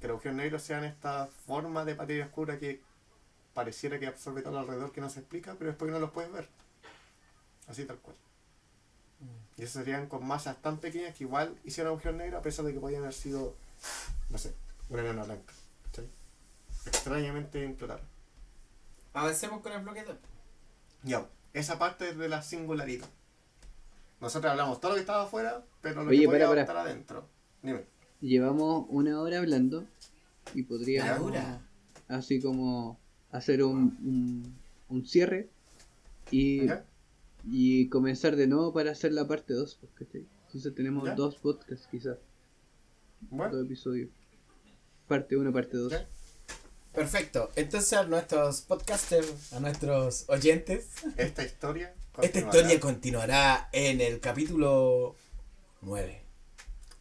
[0.00, 2.80] Que los agujeros negros sean esta forma de materia oscura que
[3.52, 6.48] pareciera que absorbe todo alrededor que no se explica, pero después no los puedes ver.
[7.66, 8.16] Así tal cual.
[9.58, 12.72] Y esos serían con masas tan pequeñas que igual hicieron agujeros negros a pesar de
[12.72, 13.54] que podían haber sido,
[14.30, 14.54] no sé,
[14.88, 15.52] una enana blanca.
[16.90, 18.00] Extrañamente implotar.
[19.12, 20.16] Avancemos con el bloque 2.
[21.04, 23.06] Ya, esa parte es de la singularidad.
[24.20, 26.60] Nosotros hablamos todo lo que estaba afuera, pero lo Oye, que podía para, para.
[26.62, 27.26] estar adentro.
[27.62, 27.84] Dime.
[28.20, 29.84] Llevamos una hora hablando
[30.54, 31.60] y podríamos Ahora.
[32.08, 32.98] así como
[33.32, 34.54] hacer un, un,
[34.90, 35.48] un cierre
[36.30, 36.84] y, ¿Ya?
[37.44, 39.78] y comenzar de nuevo para hacer la parte 2.
[40.46, 41.14] Entonces tenemos ¿Ya?
[41.14, 42.18] dos podcasts quizás,
[43.22, 44.10] dos Bueno, episodios.
[45.08, 45.94] Parte 1, parte 2.
[46.92, 47.50] Perfecto.
[47.56, 50.86] Entonces a nuestros podcasters, a nuestros oyentes,
[51.16, 51.94] esta historia.
[51.94, 52.58] esta continuará.
[52.58, 55.14] historia continuará en el capítulo
[55.82, 56.22] 9.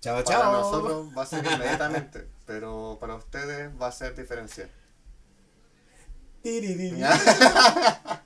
[0.01, 0.51] Chao, Para chao.
[0.53, 4.69] nosotros va a ser inmediatamente, pero para ustedes va a ser diferencial.